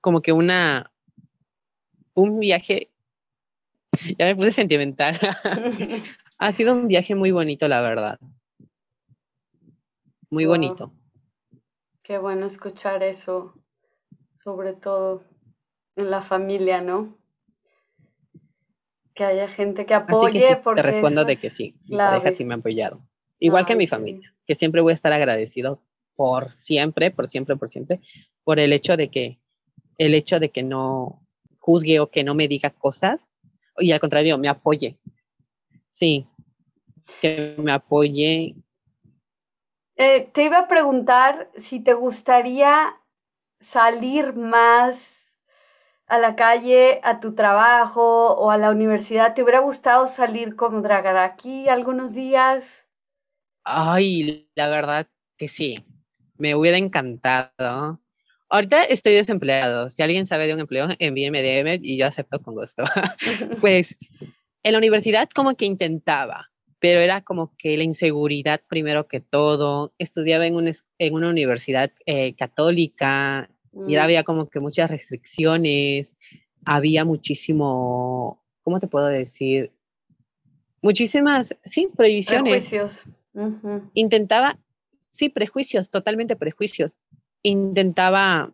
como 0.00 0.22
que 0.22 0.30
una, 0.30 0.92
un 2.14 2.38
viaje, 2.38 2.92
ya 4.16 4.26
me 4.26 4.36
puse 4.36 4.52
sentimental, 4.52 5.18
ha 6.38 6.52
sido 6.52 6.74
un 6.74 6.86
viaje 6.86 7.16
muy 7.16 7.32
bonito, 7.32 7.66
la 7.66 7.80
verdad. 7.80 8.20
Muy 10.30 10.44
bonito. 10.44 10.92
Qué 12.04 12.18
bueno 12.18 12.46
escuchar 12.46 13.02
eso, 13.02 13.54
sobre 14.36 14.74
todo 14.74 15.24
en 15.96 16.10
la 16.12 16.22
familia, 16.22 16.80
¿no? 16.80 17.17
Que 19.18 19.24
haya 19.24 19.48
gente 19.48 19.84
que 19.84 19.94
apoye. 19.94 20.60
te 20.76 20.82
respondo 20.82 21.24
de 21.24 21.36
que 21.36 21.50
sí, 21.50 21.74
mi 21.88 21.96
pareja 21.96 22.32
sí 22.36 22.44
me 22.44 22.54
ha 22.54 22.58
apoyado. 22.58 23.02
Igual 23.40 23.66
que 23.66 23.74
mi 23.74 23.88
familia, 23.88 24.32
que 24.46 24.54
siempre 24.54 24.80
voy 24.80 24.92
a 24.92 24.94
estar 24.94 25.12
agradecido 25.12 25.82
por 26.14 26.52
siempre, 26.52 27.10
por 27.10 27.26
siempre, 27.26 27.56
por 27.56 27.68
siempre, 27.68 27.98
por 28.44 28.60
el 28.60 28.72
hecho 28.72 28.96
de 28.96 29.10
que, 29.10 29.40
el 29.98 30.14
hecho 30.14 30.38
de 30.38 30.50
que 30.50 30.62
no, 30.62 31.26
juzgue 31.58 31.98
o 31.98 32.12
que 32.12 32.22
no 32.22 32.36
me 32.36 32.46
diga 32.46 32.70
cosas 32.70 33.34
y 33.76 33.90
al 33.90 33.98
contrario, 33.98 34.38
me 34.38 34.46
apoye. 34.46 35.00
Sí, 35.88 36.28
que 37.20 37.56
me 37.58 37.72
apoye. 37.72 38.54
Eh, 39.96 40.30
te 40.32 40.44
iba 40.44 40.60
a 40.60 40.68
preguntar 40.68 41.50
si 41.56 41.80
te 41.80 41.92
gustaría 41.92 42.94
salir 43.58 44.34
más 44.34 45.17
a 46.08 46.18
la 46.18 46.34
calle, 46.36 47.00
a 47.04 47.20
tu 47.20 47.34
trabajo 47.34 48.34
o 48.34 48.50
a 48.50 48.56
la 48.56 48.70
universidad. 48.70 49.34
¿Te 49.34 49.42
hubiera 49.42 49.60
gustado 49.60 50.06
salir 50.06 50.56
como 50.56 50.80
Dragaraki 50.80 51.68
algunos 51.68 52.14
días? 52.14 52.86
Ay, 53.64 54.50
la 54.54 54.68
verdad 54.68 55.06
que 55.36 55.48
sí. 55.48 55.84
Me 56.38 56.54
hubiera 56.54 56.78
encantado. 56.78 58.00
Ahorita 58.48 58.84
estoy 58.84 59.12
desempleado. 59.12 59.90
Si 59.90 60.02
alguien 60.02 60.24
sabe 60.24 60.46
de 60.46 60.54
un 60.54 60.60
empleo, 60.60 60.88
envíeme 60.98 61.42
DM 61.42 61.80
y 61.82 61.98
yo 61.98 62.06
acepto 62.06 62.40
con 62.40 62.54
gusto. 62.54 62.84
pues 63.60 63.96
en 64.62 64.72
la 64.72 64.78
universidad 64.78 65.28
como 65.34 65.56
que 65.56 65.66
intentaba, 65.66 66.50
pero 66.78 67.00
era 67.00 67.20
como 67.20 67.54
que 67.58 67.76
la 67.76 67.84
inseguridad 67.84 68.62
primero 68.66 69.08
que 69.08 69.20
todo. 69.20 69.92
Estudiaba 69.98 70.46
en, 70.46 70.72
en 70.98 71.14
una 71.14 71.28
universidad 71.28 71.92
eh, 72.06 72.34
católica 72.36 73.50
y 73.72 73.96
mm. 73.96 73.98
había 73.98 74.24
como 74.24 74.48
que 74.48 74.60
muchas 74.60 74.90
restricciones, 74.90 76.16
había 76.64 77.04
muchísimo, 77.04 78.42
¿cómo 78.62 78.78
te 78.78 78.86
puedo 78.86 79.06
decir? 79.06 79.72
Muchísimas, 80.82 81.56
sí, 81.64 81.88
prohibiciones. 81.94 82.68
Prejuicios. 82.68 83.04
Intentaba, 83.94 84.58
sí, 85.10 85.28
prejuicios, 85.28 85.90
totalmente 85.90 86.36
prejuicios 86.36 86.98
intentaba 87.42 88.52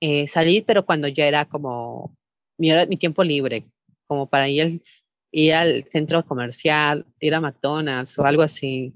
eh, 0.00 0.26
salir, 0.28 0.64
pero 0.66 0.84
cuando 0.84 1.08
ya 1.08 1.26
era 1.26 1.44
como 1.46 2.16
mi, 2.58 2.70
mi 2.88 2.96
tiempo 2.96 3.22
libre, 3.22 3.66
como 4.06 4.28
para 4.28 4.48
ir, 4.48 4.82
ir, 5.30 5.54
al 5.54 5.84
centro 5.84 6.24
comercial, 6.24 7.06
ir 7.20 7.34
a 7.34 7.40
McDonald's 7.40 8.18
o 8.18 8.24
algo 8.24 8.42
así. 8.42 8.92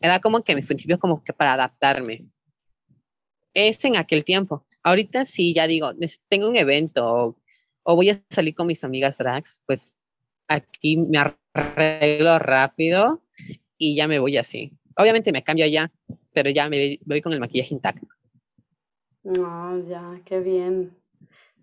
Era 0.00 0.20
como 0.20 0.42
que 0.42 0.54
mis 0.54 0.66
principios 0.66 0.98
como 0.98 1.22
que 1.22 1.32
para 1.32 1.54
adaptarme. 1.54 2.26
Es 3.54 3.84
en 3.84 3.96
aquel 3.96 4.24
tiempo. 4.24 4.64
Ahorita 4.82 5.24
sí, 5.24 5.54
ya 5.54 5.66
digo, 5.66 5.92
tengo 6.28 6.48
un 6.48 6.56
evento 6.56 7.06
o, 7.06 7.36
o 7.84 7.96
voy 7.96 8.10
a 8.10 8.20
salir 8.30 8.54
con 8.54 8.66
mis 8.66 8.84
amigas 8.84 9.18
drags, 9.18 9.62
pues 9.64 9.96
aquí 10.48 10.96
me 10.96 11.18
arreglo 11.54 12.38
rápido 12.38 13.22
y 13.78 13.96
ya 13.96 14.08
me 14.08 14.18
voy 14.18 14.36
así. 14.36 14.72
Obviamente 14.96 15.32
me 15.32 15.42
cambio 15.42 15.66
ya, 15.66 15.90
pero 16.32 16.50
ya 16.50 16.68
me 16.68 16.98
voy 17.04 17.22
con 17.22 17.32
el 17.32 17.40
maquillaje 17.40 17.74
intacto. 17.74 18.06
No, 19.22 19.78
ya, 19.86 20.20
qué 20.24 20.40
bien. 20.40 20.96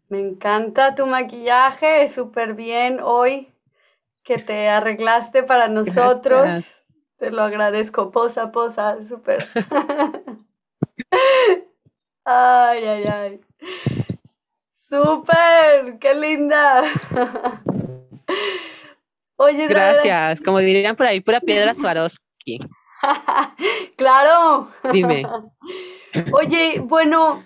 Me 0.10 0.19
encanta 0.19 0.95
tu 0.95 1.06
maquillaje, 1.06 2.10
súper 2.10 2.56
bien 2.56 2.99
hoy 3.01 3.49
que 4.23 4.38
te 4.38 4.67
arreglaste 4.67 5.43
para 5.43 5.67
nosotros. 5.67 6.65
Te 7.17 7.32
lo 7.32 7.43
agradezco, 7.43 8.12
posa, 8.12 8.51
posa, 8.51 9.04
súper. 9.04 9.45
ay, 12.25 12.86
ay, 12.86 13.03
ay. 13.03 13.41
¡Súper! 14.91 15.99
¡Qué 15.99 16.13
linda! 16.13 16.84
Oye, 19.38 19.67
Gracias. 19.67 20.41
Como 20.41 20.60
dirían 20.60 20.95
por 20.95 21.07
ahí, 21.07 21.19
pura 21.21 21.39
piedra 21.39 21.73
Swarovski. 21.73 22.60
claro. 23.95 24.69
Dime. 24.91 25.25
Oye, 26.34 26.79
bueno, 26.84 27.43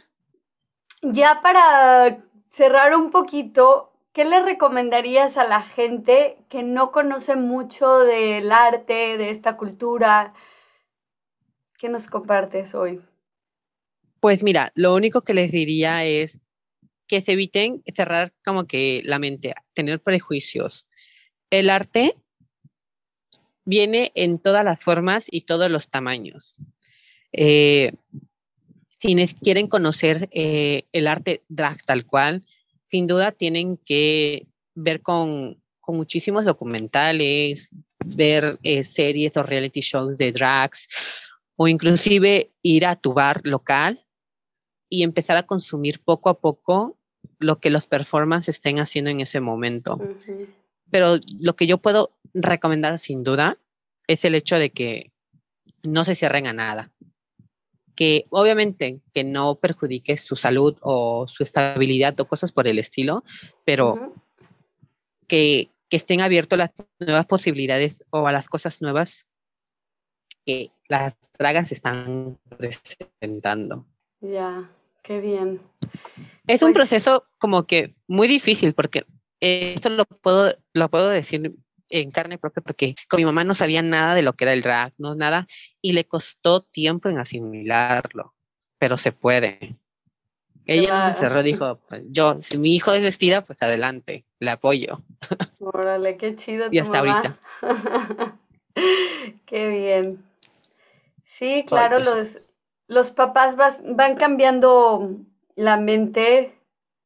ya 1.02 1.42
para 1.42 2.18
cerrar 2.50 2.96
un 2.96 3.12
poquito, 3.12 3.94
¿qué 4.12 4.26
le 4.26 4.42
recomendarías 4.42 5.38
a 5.38 5.46
la 5.46 5.62
gente 5.62 6.38
que 6.50 6.64
no 6.64 6.92
conoce 6.92 7.36
mucho 7.36 8.00
del 8.00 8.52
arte, 8.52 9.18
de 9.18 9.30
esta 9.30 9.56
cultura? 9.56 10.34
¿Qué 11.78 11.90
nos 11.90 12.08
compartes 12.08 12.74
hoy? 12.74 13.02
Pues 14.26 14.42
mira, 14.42 14.72
lo 14.74 14.96
único 14.96 15.22
que 15.22 15.36
les 15.36 15.52
diría 15.52 16.04
es 16.04 16.40
que 17.06 17.22
se 17.22 17.34
eviten 17.34 17.84
cerrar 17.96 18.34
como 18.44 18.66
que 18.66 19.04
la 19.06 19.20
mente, 19.20 19.54
tener 19.76 20.02
prejuicios. 20.02 20.88
El 21.52 21.70
arte 21.70 22.16
viene 23.66 24.12
en 24.16 24.40
todas 24.40 24.66
las 24.66 24.82
formas 24.82 25.28
y 25.30 25.42
todos 25.42 25.70
los 25.70 25.90
tamaños. 25.90 26.56
Eh, 27.34 27.94
si 28.98 29.16
quieren 29.44 29.68
conocer 29.68 30.28
eh, 30.32 30.86
el 30.92 31.06
arte 31.06 31.44
drag 31.48 31.86
tal 31.86 32.08
cual, 32.08 32.44
sin 32.90 33.06
duda 33.06 33.32
tienen 33.32 33.78
que 33.78 34.48
ver 34.74 35.04
con, 35.04 35.62
muchísimos 35.88 36.46
documentales, 36.46 37.70
ver 38.04 38.58
eh, 38.64 38.84
series 38.84 39.38
o 39.38 39.44
reality 39.44 39.82
shows 39.82 40.18
de 40.18 40.32
drags, 40.32 40.88
o 41.58 41.68
inclusive 41.68 42.50
ir 42.64 42.88
a 42.88 42.96
tu 42.96 43.14
bar 43.14 43.42
local 43.44 44.02
y 44.90 45.04
empezar 45.04 45.38
a 45.38 45.46
consumir 45.46 46.02
poco 46.04 46.30
a 46.30 46.40
poco 46.40 46.98
lo 47.40 47.60
que 47.60 47.70
los 47.70 47.88
performances 47.88 48.56
estén 48.56 48.80
haciendo 48.80 49.10
en 49.10 49.22
ese 49.22 49.40
momento. 49.40 50.00
Pero 50.92 51.18
lo 51.40 51.56
que 51.56 51.68
yo 51.68 51.78
puedo 51.80 52.12
recomendar 52.34 52.98
sin 53.00 53.24
duda 53.24 53.58
es 54.08 54.26
el 54.26 54.36
hecho 54.36 54.58
de 54.58 54.70
que 54.72 55.12
no 55.84 56.06
se 56.06 56.16
cierren 56.16 56.48
a 56.48 56.54
nada. 56.54 56.92
Que 57.96 58.26
obviamente 58.30 59.02
que 59.14 59.24
no 59.24 59.56
perjudique 59.56 60.18
su 60.18 60.36
salud 60.36 60.78
o 60.82 61.28
su 61.28 61.44
estabilidad 61.44 62.20
o 62.20 62.28
cosas 62.28 62.52
por 62.52 62.68
el 62.68 62.78
estilo, 62.78 63.24
pero 63.64 64.14
que, 65.28 65.72
que 65.90 65.98
estén 65.98 66.22
abiertos 66.22 66.58
a 66.58 66.64
las 66.64 66.72
nuevas 67.00 67.26
posibilidades 67.26 68.06
o 68.10 68.28
a 68.28 68.32
las 68.32 68.50
cosas 68.50 68.82
nuevas 68.82 69.26
que 70.46 70.72
las 70.88 71.18
dragas 71.40 71.72
están 71.72 72.38
presentando. 72.58 73.86
Ya, 74.32 74.70
qué 75.04 75.20
bien. 75.20 75.62
Es 76.48 76.62
un 76.62 76.74
pues 76.74 76.90
proceso 76.90 77.26
como 77.38 77.66
que 77.66 77.96
muy 78.08 78.28
difícil 78.28 78.74
porque 78.74 79.06
esto 79.40 79.90
lo 79.90 80.06
puedo, 80.06 80.56
lo 80.74 80.90
puedo 80.90 81.10
decir 81.10 81.54
en 81.90 82.12
carne 82.12 82.38
propia 82.38 82.64
porque 82.64 82.96
con 83.10 83.20
mi 83.20 83.26
mamá 83.26 83.44
no 83.44 83.54
sabía 83.54 83.82
nada 83.82 84.16
de 84.16 84.22
lo 84.22 84.34
que 84.34 84.46
era 84.46 84.54
el 84.54 84.62
drag, 84.62 84.94
no 84.98 85.16
nada, 85.16 85.48
y 85.82 85.94
le 85.94 86.06
costó 86.06 86.62
tiempo 86.62 87.10
en 87.10 87.20
asimilarlo, 87.20 88.34
pero 88.80 88.98
se 88.98 89.12
puede. 89.12 89.78
Ella 90.66 90.98
no 90.98 91.14
se 91.14 91.20
cerró, 91.20 91.44
dijo, 91.44 91.80
pues, 91.88 92.02
yo, 92.08 92.42
si 92.42 92.58
mi 92.58 92.76
hijo 92.76 92.92
es 92.92 93.04
vestida, 93.04 93.46
pues 93.46 93.62
adelante, 93.62 94.26
le 94.40 94.50
apoyo. 94.50 95.04
Órale, 95.60 96.18
qué 96.18 96.36
chido. 96.36 96.70
y 96.72 96.80
hasta 96.80 97.00
ahorita. 97.00 97.38
qué 99.46 99.68
bien. 99.68 100.26
Sí, 101.26 101.66
claro, 101.68 102.00
los, 102.00 102.40
los 102.88 103.12
papás 103.12 103.56
van 103.58 104.16
cambiando 104.16 105.18
la 105.56 105.78
mente 105.78 106.60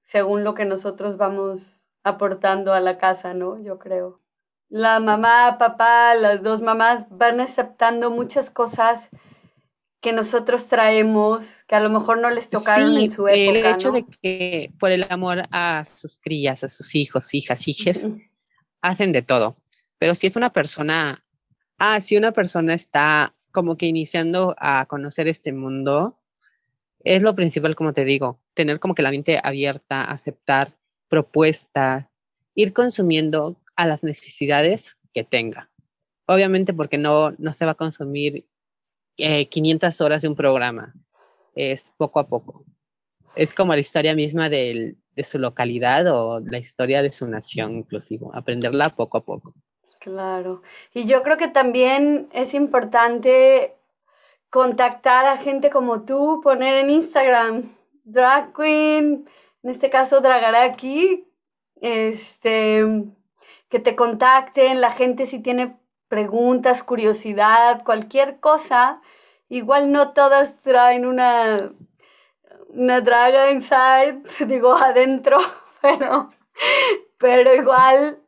según 0.04 0.44
lo 0.44 0.56
que 0.56 0.66
nosotros 0.66 1.18
vamos 1.18 1.86
aportando 2.04 2.74
a 2.74 2.80
la 2.80 2.98
casa, 2.98 3.34
¿no? 3.34 3.62
Yo 3.62 3.78
creo. 3.78 4.22
La 4.70 5.00
mamá, 5.00 5.58
papá, 5.58 6.16
las 6.16 6.44
dos 6.44 6.62
mamás 6.62 7.06
van 7.10 7.40
aceptando 7.40 8.12
muchas 8.12 8.50
cosas 8.50 9.10
que 10.02 10.14
nosotros 10.14 10.68
traemos, 10.68 11.48
que 11.68 11.76
a 11.76 11.80
lo 11.80 11.90
mejor 11.90 12.20
no 12.20 12.30
les 12.30 12.50
tocaron 12.50 12.98
en 12.98 13.12
su 13.12 13.28
época. 13.28 13.60
El 13.60 13.66
hecho 13.66 13.92
de 13.92 14.06
que 14.06 14.72
por 14.80 14.92
el 14.92 15.06
amor 15.10 15.44
a 15.52 15.84
sus 15.86 16.18
crías, 16.22 16.64
a 16.64 16.70
sus 16.70 16.96
hijos, 16.96 17.34
hijas, 17.34 17.68
hijes, 17.68 18.08
hacen 18.82 19.12
de 19.12 19.22
todo. 19.22 19.58
Pero 19.98 20.16
si 20.16 20.28
es 20.28 20.36
una 20.36 20.52
persona, 20.52 21.24
ah, 21.78 22.00
si 22.00 22.16
una 22.16 22.32
persona 22.32 22.74
está 22.74 23.36
como 23.52 23.78
que 23.78 23.86
iniciando 23.86 24.56
a 24.58 24.86
conocer 24.88 25.28
este 25.28 25.54
mundo, 25.54 26.18
es 27.04 27.22
lo 27.22 27.36
principal, 27.36 27.76
como 27.76 27.94
te 27.94 28.06
digo, 28.06 28.40
tener 28.54 28.80
como 28.80 28.96
que 28.96 29.02
la 29.02 29.12
mente 29.12 29.40
abierta, 29.42 30.04
aceptar 30.04 30.76
propuestas, 31.08 32.18
ir 32.56 32.74
consumiendo 32.74 33.56
a 33.76 33.88
las 33.88 34.04
necesidades 34.04 34.98
que 35.14 35.24
tenga. 35.24 35.70
Obviamente 36.28 36.74
porque 36.74 36.98
no, 36.98 37.32
no 37.38 37.54
se 37.54 37.66
va 37.66 37.72
a 37.72 37.76
consumir 37.76 38.46
500 39.16 40.00
eh, 40.00 40.04
horas 40.04 40.22
de 40.22 40.28
un 40.28 40.36
programa, 40.36 40.94
es 41.56 41.94
poco 41.98 42.20
a 42.20 42.28
poco. 42.28 42.66
Es 43.36 43.54
como 43.54 43.74
la 43.74 43.80
historia 43.80 44.16
misma 44.16 44.50
de 44.50 44.96
su 45.24 45.40
localidad 45.40 46.08
o 46.08 46.40
la 46.40 46.58
historia 46.58 47.02
de 47.02 47.10
su 47.10 47.28
nación, 47.28 47.78
inclusive, 47.78 48.28
aprenderla 48.34 48.96
poco 48.96 49.18
a 49.18 49.26
poco. 49.26 49.54
Claro. 50.00 50.62
Y 50.94 51.06
yo 51.06 51.24
creo 51.24 51.38
que 51.38 51.50
también 51.50 52.30
es 52.32 52.54
importante 52.54 53.76
contactar 54.50 55.26
a 55.26 55.38
gente 55.38 55.70
como 55.70 56.04
tú, 56.04 56.40
poner 56.42 56.76
en 56.78 56.90
Instagram, 56.90 57.76
drag 58.06 58.54
queen, 58.54 59.30
en 59.62 59.70
este 59.70 59.90
caso 59.90 60.22
Dragaraki, 60.22 61.28
este, 61.82 62.86
que 63.70 63.80
te 63.80 63.96
contacten, 63.96 64.82
la 64.82 64.92
gente 64.92 65.26
si 65.26 65.40
tiene 65.40 65.78
preguntas, 66.08 66.84
curiosidad, 66.84 67.84
cualquier 67.84 68.40
cosa, 68.40 69.02
igual 69.50 69.92
no 69.92 70.14
todas 70.14 70.62
traen 70.62 71.06
una, 71.06 71.58
una 72.70 73.02
draga 73.02 73.52
inside, 73.52 74.24
digo 74.48 74.74
adentro, 74.76 75.40
pero, 75.82 76.30
pero 77.18 77.54
igual 77.54 78.20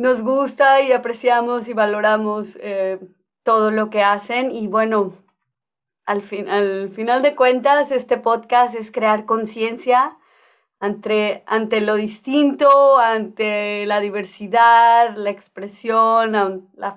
nos 0.00 0.22
gusta 0.22 0.80
y 0.80 0.92
apreciamos 0.92 1.68
y 1.68 1.74
valoramos 1.74 2.56
eh, 2.62 2.98
todo 3.42 3.70
lo 3.70 3.90
que 3.90 4.02
hacen. 4.02 4.50
Y 4.50 4.66
bueno, 4.66 5.12
al, 6.06 6.22
fin, 6.22 6.48
al 6.48 6.88
final 6.88 7.20
de 7.20 7.36
cuentas, 7.36 7.90
este 7.90 8.16
podcast 8.16 8.74
es 8.74 8.90
crear 8.90 9.26
conciencia 9.26 10.16
ante, 10.78 11.42
ante 11.46 11.82
lo 11.82 11.96
distinto, 11.96 12.96
ante 12.96 13.84
la 13.84 14.00
diversidad, 14.00 15.14
la 15.16 15.28
expresión, 15.28 16.70
las 16.72 16.94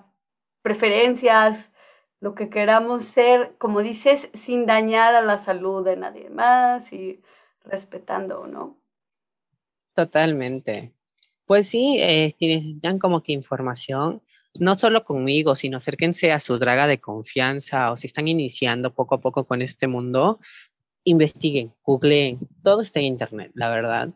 preferencias, 0.61 1.73
lo 2.21 2.35
que 2.35 2.49
queramos 2.49 3.03
ser, 3.03 3.57
como 3.57 3.81
dices, 3.81 4.29
sin 4.33 4.65
dañar 4.65 5.13
a 5.13 5.21
la 5.21 5.37
salud 5.37 5.83
de 5.83 5.97
nadie 5.97 6.29
más 6.29 6.93
y 6.93 7.21
respetando, 7.65 8.47
¿no? 8.47 8.77
Totalmente. 9.93 10.93
Pues 11.53 11.67
sí, 11.69 11.97
eh, 11.99 12.33
si 12.39 12.47
necesitan 12.47 12.97
como 12.97 13.21
que 13.21 13.31
información, 13.31 14.23
no 14.59 14.73
solo 14.73 15.05
conmigo, 15.05 15.55
sino 15.55 15.77
acérquense 15.77 16.31
a 16.31 16.39
su 16.39 16.57
draga 16.57 16.87
de 16.87 16.99
confianza 16.99 17.91
o 17.91 17.95
si 17.95 18.07
están 18.07 18.27
iniciando 18.27 18.95
poco 18.95 19.13
a 19.13 19.21
poco 19.21 19.45
con 19.45 19.61
este 19.61 19.85
mundo, 19.87 20.39
investiguen, 21.03 21.71
googleen, 21.83 22.39
todo 22.63 22.81
está 22.81 23.01
en 23.01 23.05
internet, 23.05 23.51
la 23.53 23.69
verdad. 23.69 24.09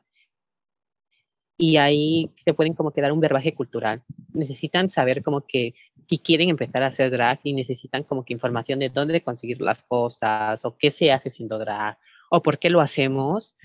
Y 1.59 1.77
ahí 1.77 2.31
se 2.43 2.55
pueden 2.55 2.73
como 2.73 2.89
que 2.89 3.01
dar 3.01 3.11
un 3.11 3.19
verbaje 3.19 3.53
cultural. 3.53 4.01
Necesitan 4.33 4.89
saber 4.89 5.21
como 5.21 5.41
que, 5.45 5.75
que 6.07 6.17
quieren 6.17 6.49
empezar 6.49 6.81
a 6.81 6.87
hacer 6.87 7.11
drag 7.11 7.41
y 7.43 7.53
necesitan 7.53 8.01
como 8.01 8.25
que 8.25 8.33
información 8.33 8.79
de 8.79 8.89
dónde 8.89 9.21
conseguir 9.21 9.61
las 9.61 9.83
cosas 9.83 10.65
o 10.65 10.75
qué 10.75 10.89
se 10.89 11.11
hace 11.11 11.29
siendo 11.29 11.59
drag 11.59 11.99
o 12.31 12.41
por 12.41 12.57
qué 12.57 12.71
lo 12.71 12.81
hacemos. 12.81 13.55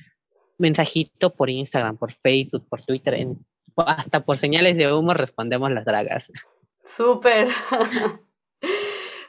Mensajito 0.59 1.34
por 1.34 1.49
Instagram, 1.49 1.96
por 1.96 2.12
Facebook, 2.12 2.68
por 2.68 2.84
Twitter, 2.84 3.14
en 3.14 3.42
hasta 3.76 4.24
por 4.24 4.36
señales 4.36 4.76
de 4.76 4.92
humo 4.92 5.14
respondemos 5.14 5.70
las 5.70 5.84
dragas. 5.84 6.32
Súper. 6.84 7.48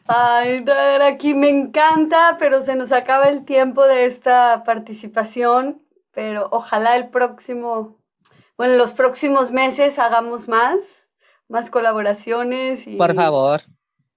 Ay, 0.05 0.65
aquí 1.01 1.33
me 1.33 1.49
encanta, 1.49 2.35
pero 2.37 2.61
se 2.61 2.75
nos 2.75 2.91
acaba 2.91 3.29
el 3.29 3.45
tiempo 3.45 3.83
de 3.83 4.05
esta 4.05 4.63
participación, 4.65 5.81
pero 6.11 6.49
ojalá 6.51 6.97
el 6.97 7.09
próximo, 7.09 7.97
bueno, 8.57 8.75
los 8.75 8.91
próximos 8.91 9.51
meses 9.51 9.99
hagamos 9.99 10.49
más, 10.49 10.79
más 11.47 11.69
colaboraciones. 11.69 12.85
Y 12.85 12.97
por 12.97 13.15
favor. 13.15 13.61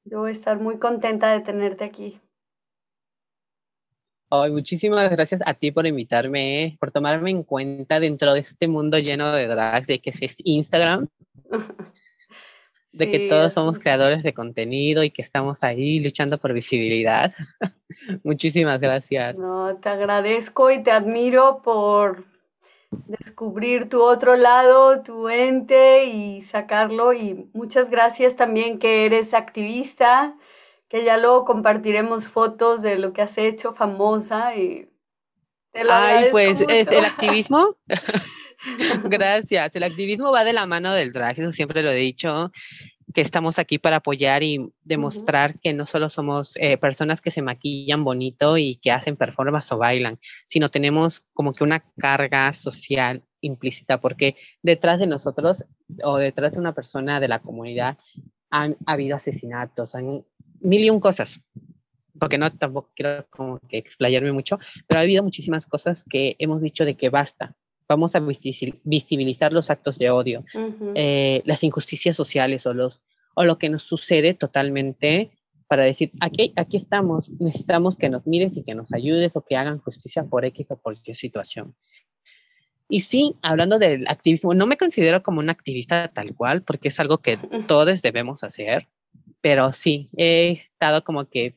Yo 0.04 0.20
voy 0.20 0.30
a 0.30 0.32
estar 0.32 0.58
muy 0.58 0.78
contenta 0.78 1.30
de 1.30 1.40
tenerte 1.40 1.84
aquí 1.84 2.20
muchísimas 4.30 5.10
gracias 5.10 5.40
a 5.46 5.54
ti 5.54 5.70
por 5.70 5.86
invitarme, 5.86 6.76
por 6.80 6.90
tomarme 6.90 7.30
en 7.30 7.42
cuenta 7.42 8.00
dentro 8.00 8.32
de 8.32 8.40
este 8.40 8.68
mundo 8.68 8.98
lleno 8.98 9.32
de 9.32 9.46
drags, 9.46 9.86
de 9.86 10.00
que 10.00 10.10
es 10.10 10.36
Instagram, 10.44 11.08
de 12.92 13.10
que 13.10 13.28
todos 13.28 13.52
somos 13.52 13.78
creadores 13.78 14.22
de 14.22 14.34
contenido 14.34 15.04
y 15.04 15.10
que 15.10 15.22
estamos 15.22 15.62
ahí 15.62 16.00
luchando 16.00 16.38
por 16.38 16.52
visibilidad. 16.52 17.32
muchísimas 18.24 18.80
gracias. 18.80 19.36
No, 19.36 19.76
te 19.76 19.88
agradezco 19.88 20.70
y 20.70 20.82
te 20.82 20.90
admiro 20.90 21.62
por 21.62 22.24
descubrir 23.06 23.88
tu 23.88 24.02
otro 24.02 24.36
lado, 24.36 25.02
tu 25.02 25.28
ente 25.28 26.04
y 26.06 26.42
sacarlo. 26.42 27.12
Y 27.12 27.48
muchas 27.52 27.90
gracias 27.90 28.36
también 28.36 28.78
que 28.78 29.06
eres 29.06 29.34
activista, 29.34 30.34
que 30.88 31.04
ya 31.04 31.16
luego 31.16 31.44
compartiremos 31.44 32.26
fotos 32.26 32.82
de 32.82 32.98
lo 32.98 33.12
que 33.12 33.22
has 33.22 33.38
hecho 33.38 33.72
famosa 33.72 34.56
y 34.56 34.88
te 35.72 35.84
lo 35.84 35.92
Ay, 35.92 36.28
pues 36.30 36.60
es 36.60 36.88
el 36.88 37.04
activismo. 37.04 37.76
Gracias. 39.04 39.74
El 39.76 39.82
activismo 39.82 40.32
va 40.32 40.44
de 40.44 40.52
la 40.52 40.66
mano 40.66 40.92
del 40.92 41.12
drag, 41.12 41.38
eso 41.38 41.52
siempre 41.52 41.82
lo 41.82 41.90
he 41.90 41.96
dicho 41.96 42.50
que 43.14 43.20
estamos 43.22 43.58
aquí 43.58 43.78
para 43.78 43.96
apoyar 43.96 44.42
y 44.42 44.72
demostrar 44.82 45.58
que 45.60 45.72
no 45.72 45.86
solo 45.86 46.10
somos 46.10 46.54
eh, 46.56 46.76
personas 46.76 47.22
que 47.22 47.30
se 47.30 47.40
maquillan 47.40 48.04
bonito 48.04 48.58
y 48.58 48.76
que 48.76 48.90
hacen 48.90 49.16
performance 49.16 49.72
o 49.72 49.78
bailan, 49.78 50.18
sino 50.44 50.70
tenemos 50.70 51.22
como 51.32 51.52
que 51.52 51.64
una 51.64 51.82
carga 51.96 52.52
social 52.52 53.22
implícita, 53.40 54.00
porque 54.00 54.36
detrás 54.62 54.98
de 54.98 55.06
nosotros 55.06 55.64
o 56.02 56.18
detrás 56.18 56.52
de 56.52 56.58
una 56.58 56.74
persona 56.74 57.18
de 57.18 57.28
la 57.28 57.38
comunidad 57.38 57.96
han 58.50 58.76
habido 58.86 59.16
asesinatos, 59.16 59.94
han 59.94 60.24
mil 60.66 60.84
y 60.84 60.90
un 60.90 61.00
cosas, 61.00 61.40
porque 62.18 62.38
no 62.38 62.50
tampoco 62.50 62.90
quiero 62.94 63.26
como 63.30 63.60
que 63.68 63.78
explayarme 63.78 64.32
mucho, 64.32 64.58
pero 64.86 65.00
ha 65.00 65.02
habido 65.02 65.22
muchísimas 65.22 65.66
cosas 65.66 66.04
que 66.04 66.36
hemos 66.38 66.62
dicho 66.62 66.84
de 66.84 66.96
que 66.96 67.08
basta, 67.08 67.54
vamos 67.88 68.14
a 68.16 68.20
visibilizar 68.20 69.52
los 69.52 69.70
actos 69.70 69.98
de 69.98 70.10
odio, 70.10 70.44
eh, 70.94 71.42
las 71.44 71.62
injusticias 71.62 72.16
sociales 72.16 72.66
o, 72.66 72.74
los, 72.74 73.02
o 73.34 73.44
lo 73.44 73.58
que 73.58 73.68
nos 73.68 73.82
sucede 73.82 74.34
totalmente 74.34 75.30
para 75.68 75.84
decir, 75.84 76.12
aquí, 76.20 76.52
aquí 76.56 76.76
estamos, 76.76 77.30
necesitamos 77.40 77.96
que 77.96 78.08
nos 78.08 78.26
mires 78.26 78.56
y 78.56 78.62
que 78.62 78.74
nos 78.74 78.92
ayudes 78.92 79.36
o 79.36 79.44
que 79.44 79.56
hagan 79.56 79.78
justicia 79.78 80.24
por 80.24 80.44
X 80.44 80.66
o 80.70 80.76
por 80.76 81.00
qué 81.02 81.14
situación. 81.14 81.74
Y 82.88 83.00
sí, 83.00 83.34
hablando 83.42 83.78
del 83.78 84.06
activismo, 84.06 84.54
no 84.54 84.66
me 84.66 84.76
considero 84.76 85.22
como 85.22 85.40
un 85.40 85.50
activista 85.50 86.08
tal 86.08 86.34
cual, 86.36 86.62
porque 86.62 86.88
es 86.88 87.00
algo 87.00 87.18
que 87.18 87.36
todos 87.66 88.00
debemos 88.00 88.44
hacer, 88.44 88.86
pero 89.40 89.72
sí, 89.72 90.10
he 90.16 90.52
estado 90.52 91.04
como 91.04 91.26
que 91.26 91.54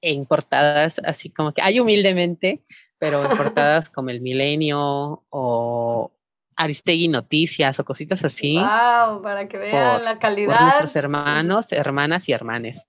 en 0.00 0.26
portadas 0.26 1.00
así 1.04 1.30
como 1.30 1.52
que 1.52 1.62
hay 1.62 1.80
humildemente 1.80 2.62
pero 2.98 3.24
en 3.24 3.36
portadas 3.36 3.88
como 3.90 4.10
El 4.10 4.20
Milenio 4.20 5.24
o 5.30 6.12
Aristegui 6.56 7.08
Noticias 7.08 7.78
o 7.78 7.84
cositas 7.84 8.24
así. 8.24 8.56
¡Wow! 8.56 9.22
Para 9.22 9.46
que 9.48 9.58
vean 9.58 10.04
la 10.04 10.18
calidad. 10.18 10.54
Por 10.54 10.62
nuestros 10.62 10.96
hermanos, 10.96 11.72
hermanas 11.72 12.28
y 12.28 12.32
hermanes. 12.32 12.88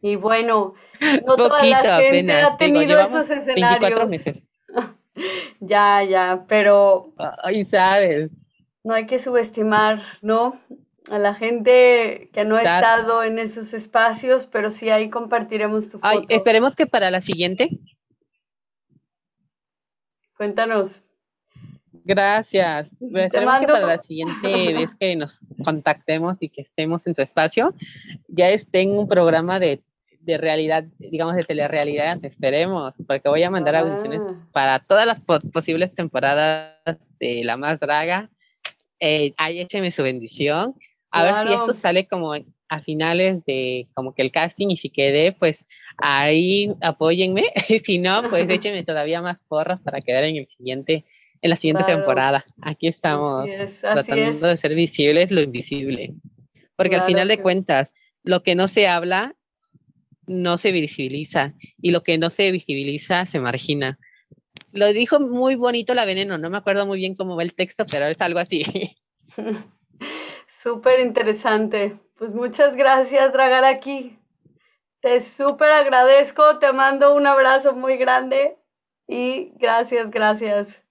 Y 0.00 0.16
bueno, 0.16 0.74
no 1.26 1.36
toda 1.36 1.64
la 1.64 1.98
gente 1.98 2.32
ha 2.32 2.56
tenido 2.56 3.00
esos 3.00 3.30
escenarios. 3.30 3.80
24 3.80 4.08
meses. 4.08 4.46
ya, 5.60 6.04
ya, 6.04 6.44
pero. 6.46 7.12
Ay, 7.42 7.64
sabes. 7.64 8.30
No 8.84 8.94
hay 8.94 9.06
que 9.06 9.18
subestimar, 9.18 10.02
¿no? 10.22 10.60
A 11.10 11.18
la 11.18 11.34
gente 11.34 12.30
que 12.32 12.44
no 12.44 12.56
ha 12.56 12.62
estado 12.62 13.22
en 13.22 13.38
esos 13.38 13.72
espacios, 13.72 14.46
pero 14.46 14.70
sí 14.70 14.90
ahí 14.90 15.08
compartiremos 15.08 15.86
tu 15.86 15.98
foto. 15.98 16.06
Ay, 16.06 16.18
esperemos 16.28 16.74
que 16.74 16.86
para 16.86 17.10
la 17.10 17.20
siguiente 17.20 17.70
Cuéntanos. 20.40 21.02
Gracias. 22.02 22.88
Esperemos 22.98 23.60
que 23.60 23.66
para 23.66 23.86
la 23.86 24.00
siguiente 24.00 24.72
vez 24.72 24.94
que 24.94 25.14
nos 25.14 25.40
contactemos 25.62 26.38
y 26.40 26.48
que 26.48 26.62
estemos 26.62 27.06
en 27.06 27.12
tu 27.14 27.20
espacio, 27.20 27.74
ya 28.26 28.48
esté 28.48 28.80
en 28.80 28.96
un 28.96 29.06
programa 29.06 29.60
de, 29.60 29.82
de 30.20 30.38
realidad, 30.38 30.84
digamos 30.98 31.36
de 31.36 31.42
telerealidad, 31.42 32.24
esperemos, 32.24 32.94
porque 33.06 33.28
voy 33.28 33.42
a 33.42 33.50
mandar 33.50 33.76
audiciones 33.76 34.22
ah. 34.24 34.48
para 34.50 34.78
todas 34.78 35.04
las 35.04 35.20
posibles 35.52 35.94
temporadas 35.94 36.74
de 37.18 37.42
La 37.44 37.58
Más 37.58 37.78
Draga. 37.78 38.30
Eh, 38.98 39.34
ahí 39.36 39.60
écheme 39.60 39.90
su 39.90 40.02
bendición. 40.02 40.74
A 41.10 41.24
ver 41.24 41.34
si 41.46 41.52
esto 41.52 41.72
sale 41.72 42.06
como 42.06 42.34
a 42.34 42.80
finales 42.80 43.44
de 43.44 43.88
como 43.94 44.14
que 44.14 44.22
el 44.22 44.30
casting 44.30 44.68
y 44.68 44.76
si 44.76 44.90
quedé, 44.90 45.32
pues 45.32 45.66
ahí 45.98 46.72
apóyenme. 46.80 47.44
si 47.84 47.98
no, 47.98 48.22
pues 48.30 48.48
échenme 48.50 48.84
todavía 48.84 49.20
más 49.20 49.38
porras 49.48 49.80
para 49.80 50.00
quedar 50.00 50.24
en 50.24 50.36
el 50.36 50.46
siguiente, 50.46 51.04
en 51.42 51.50
la 51.50 51.56
siguiente 51.56 51.84
temporada. 51.84 52.44
Aquí 52.62 52.86
estamos 52.86 53.48
tratando 53.80 54.46
de 54.46 54.56
ser 54.56 54.74
visibles 54.74 55.32
lo 55.32 55.40
invisible. 55.40 56.14
Porque 56.76 56.96
al 56.96 57.02
final 57.02 57.28
de 57.28 57.42
cuentas, 57.42 57.92
lo 58.22 58.42
que 58.42 58.54
no 58.54 58.68
se 58.68 58.88
habla 58.88 59.34
no 60.26 60.56
se 60.56 60.70
visibiliza 60.70 61.54
y 61.82 61.90
lo 61.90 62.02
que 62.04 62.18
no 62.18 62.30
se 62.30 62.52
visibiliza 62.52 63.26
se 63.26 63.40
margina. 63.40 63.98
Lo 64.72 64.92
dijo 64.92 65.18
muy 65.18 65.56
bonito 65.56 65.92
la 65.94 66.04
veneno, 66.04 66.38
no 66.38 66.50
me 66.50 66.58
acuerdo 66.58 66.86
muy 66.86 66.98
bien 66.98 67.16
cómo 67.16 67.34
va 67.34 67.42
el 67.42 67.54
texto, 67.54 67.84
pero 67.90 68.06
es 68.06 68.20
algo 68.20 68.38
así. 68.38 68.62
Súper 70.62 71.00
interesante. 71.00 71.98
Pues 72.18 72.34
muchas 72.34 72.76
gracias, 72.76 73.32
aquí. 73.64 74.18
Te 75.00 75.18
súper 75.20 75.70
agradezco, 75.70 76.58
te 76.58 76.70
mando 76.74 77.14
un 77.14 77.26
abrazo 77.26 77.74
muy 77.74 77.96
grande 77.96 78.58
y 79.08 79.52
gracias, 79.56 80.10
gracias. 80.10 80.82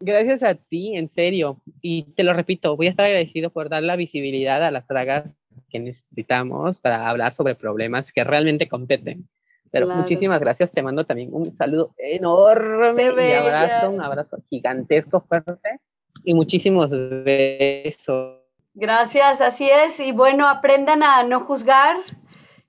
Gracias 0.00 0.42
a 0.42 0.54
ti, 0.54 0.98
en 0.98 1.10
serio. 1.10 1.62
Y 1.80 2.12
te 2.12 2.24
lo 2.24 2.34
repito, 2.34 2.76
voy 2.76 2.88
a 2.88 2.90
estar 2.90 3.06
agradecido 3.06 3.48
por 3.48 3.70
dar 3.70 3.82
la 3.82 3.96
visibilidad 3.96 4.62
a 4.62 4.70
las 4.70 4.86
dragas 4.86 5.34
que 5.70 5.78
necesitamos 5.78 6.78
para 6.78 7.08
hablar 7.08 7.32
sobre 7.32 7.54
problemas 7.54 8.12
que 8.12 8.22
realmente 8.22 8.68
competen. 8.68 9.26
Pero 9.70 9.86
muchísimas 9.86 10.40
gracias, 10.40 10.72
te 10.72 10.82
mando 10.82 11.06
también 11.06 11.30
un 11.32 11.56
saludo 11.56 11.94
enorme 11.96 13.04
y 13.04 13.32
abrazo, 13.32 13.90
un 13.90 14.02
abrazo 14.02 14.42
gigantesco, 14.50 15.22
fuerte 15.22 15.80
y 16.22 16.34
muchísimos 16.34 16.90
besos. 16.90 18.39
Gracias, 18.74 19.40
así 19.40 19.68
es. 19.68 19.98
Y 20.00 20.12
bueno, 20.12 20.48
aprendan 20.48 21.02
a 21.02 21.22
no 21.24 21.40
juzgar 21.40 21.96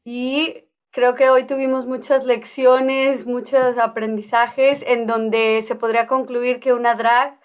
y 0.03 0.65
creo 0.91 1.15
que 1.15 1.29
hoy 1.29 1.45
tuvimos 1.45 1.85
muchas 1.85 2.25
lecciones, 2.25 3.25
muchos 3.25 3.77
aprendizajes 3.77 4.83
en 4.87 5.05
donde 5.07 5.61
se 5.61 5.75
podría 5.75 6.07
concluir 6.07 6.59
que 6.59 6.73
una 6.73 6.95
drag 6.95 7.39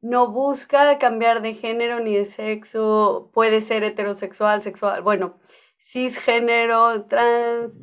no 0.00 0.30
busca 0.32 0.98
cambiar 0.98 1.42
de 1.42 1.54
género 1.54 2.00
ni 2.00 2.16
de 2.16 2.24
sexo, 2.24 3.30
puede 3.32 3.60
ser 3.60 3.84
heterosexual, 3.84 4.62
sexual, 4.62 5.02
bueno, 5.02 5.38
cisgénero, 5.78 7.04
trans, 7.04 7.78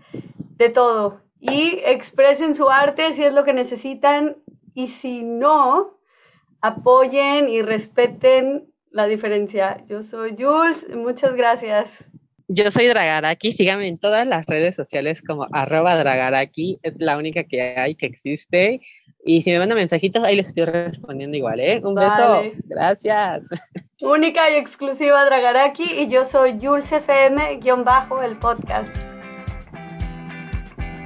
de 0.57 0.69
todo. 0.69 1.21
Y 1.39 1.79
expresen 1.85 2.55
su 2.55 2.69
arte 2.69 3.13
si 3.13 3.23
es 3.23 3.33
lo 3.33 3.43
que 3.43 3.53
necesitan 3.53 4.37
y 4.73 4.87
si 4.87 5.23
no, 5.23 5.99
apoyen 6.61 7.49
y 7.49 7.61
respeten 7.61 8.73
la 8.97 9.07
diferencia. 9.07 9.83
Yo 9.87 10.03
soy 10.03 10.35
Jules, 10.37 10.87
muchas 10.93 11.35
gracias. 11.35 12.03
Yo 12.49 12.71
soy 12.71 12.87
Dragaraki, 12.87 13.51
síganme 13.51 13.87
en 13.87 13.97
todas 13.97 14.25
las 14.25 14.45
redes 14.47 14.75
sociales 14.75 15.21
como 15.21 15.47
arroba 15.51 15.95
Dragaraki, 15.95 16.79
es 16.81 16.93
la 16.97 17.17
única 17.17 17.43
que 17.43 17.77
hay, 17.77 17.95
que 17.95 18.07
existe. 18.07 18.81
Y 19.23 19.41
si 19.41 19.51
me 19.51 19.59
mandan 19.59 19.77
mensajitos, 19.77 20.23
ahí 20.23 20.37
les 20.37 20.47
estoy 20.47 20.65
respondiendo 20.65 21.37
igual, 21.37 21.59
¿eh? 21.59 21.81
Un 21.83 21.95
beso, 21.95 22.43
gracias. 22.65 23.43
Única 24.01 24.49
y 24.49 24.55
exclusiva 24.55 25.25
Dragaraki 25.25 25.83
y 25.83 26.07
yo 26.07 26.25
soy 26.25 26.57
Jules 26.59 26.91
FM, 26.91 27.57
guion 27.57 27.83
bajo, 27.83 28.23
el 28.23 28.37
podcast. 28.37 28.95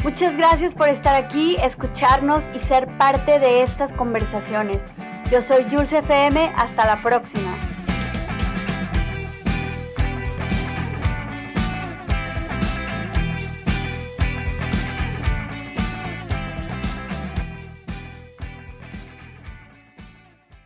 Muchas 0.03 0.37
gracias 0.37 0.75
por 0.75 0.87
estar 0.87 1.15
aquí, 1.15 1.57
escucharnos 1.61 2.51
y 2.55 2.59
ser 2.59 2.87
parte 2.97 3.39
de 3.39 3.63
estas 3.63 3.91
conversaciones. 3.93 4.85
Yo 5.31 5.41
soy 5.41 5.63
Jules 5.69 5.93
FM, 5.93 6.51
hasta 6.55 6.85
la 6.85 7.01
próxima. 7.01 7.70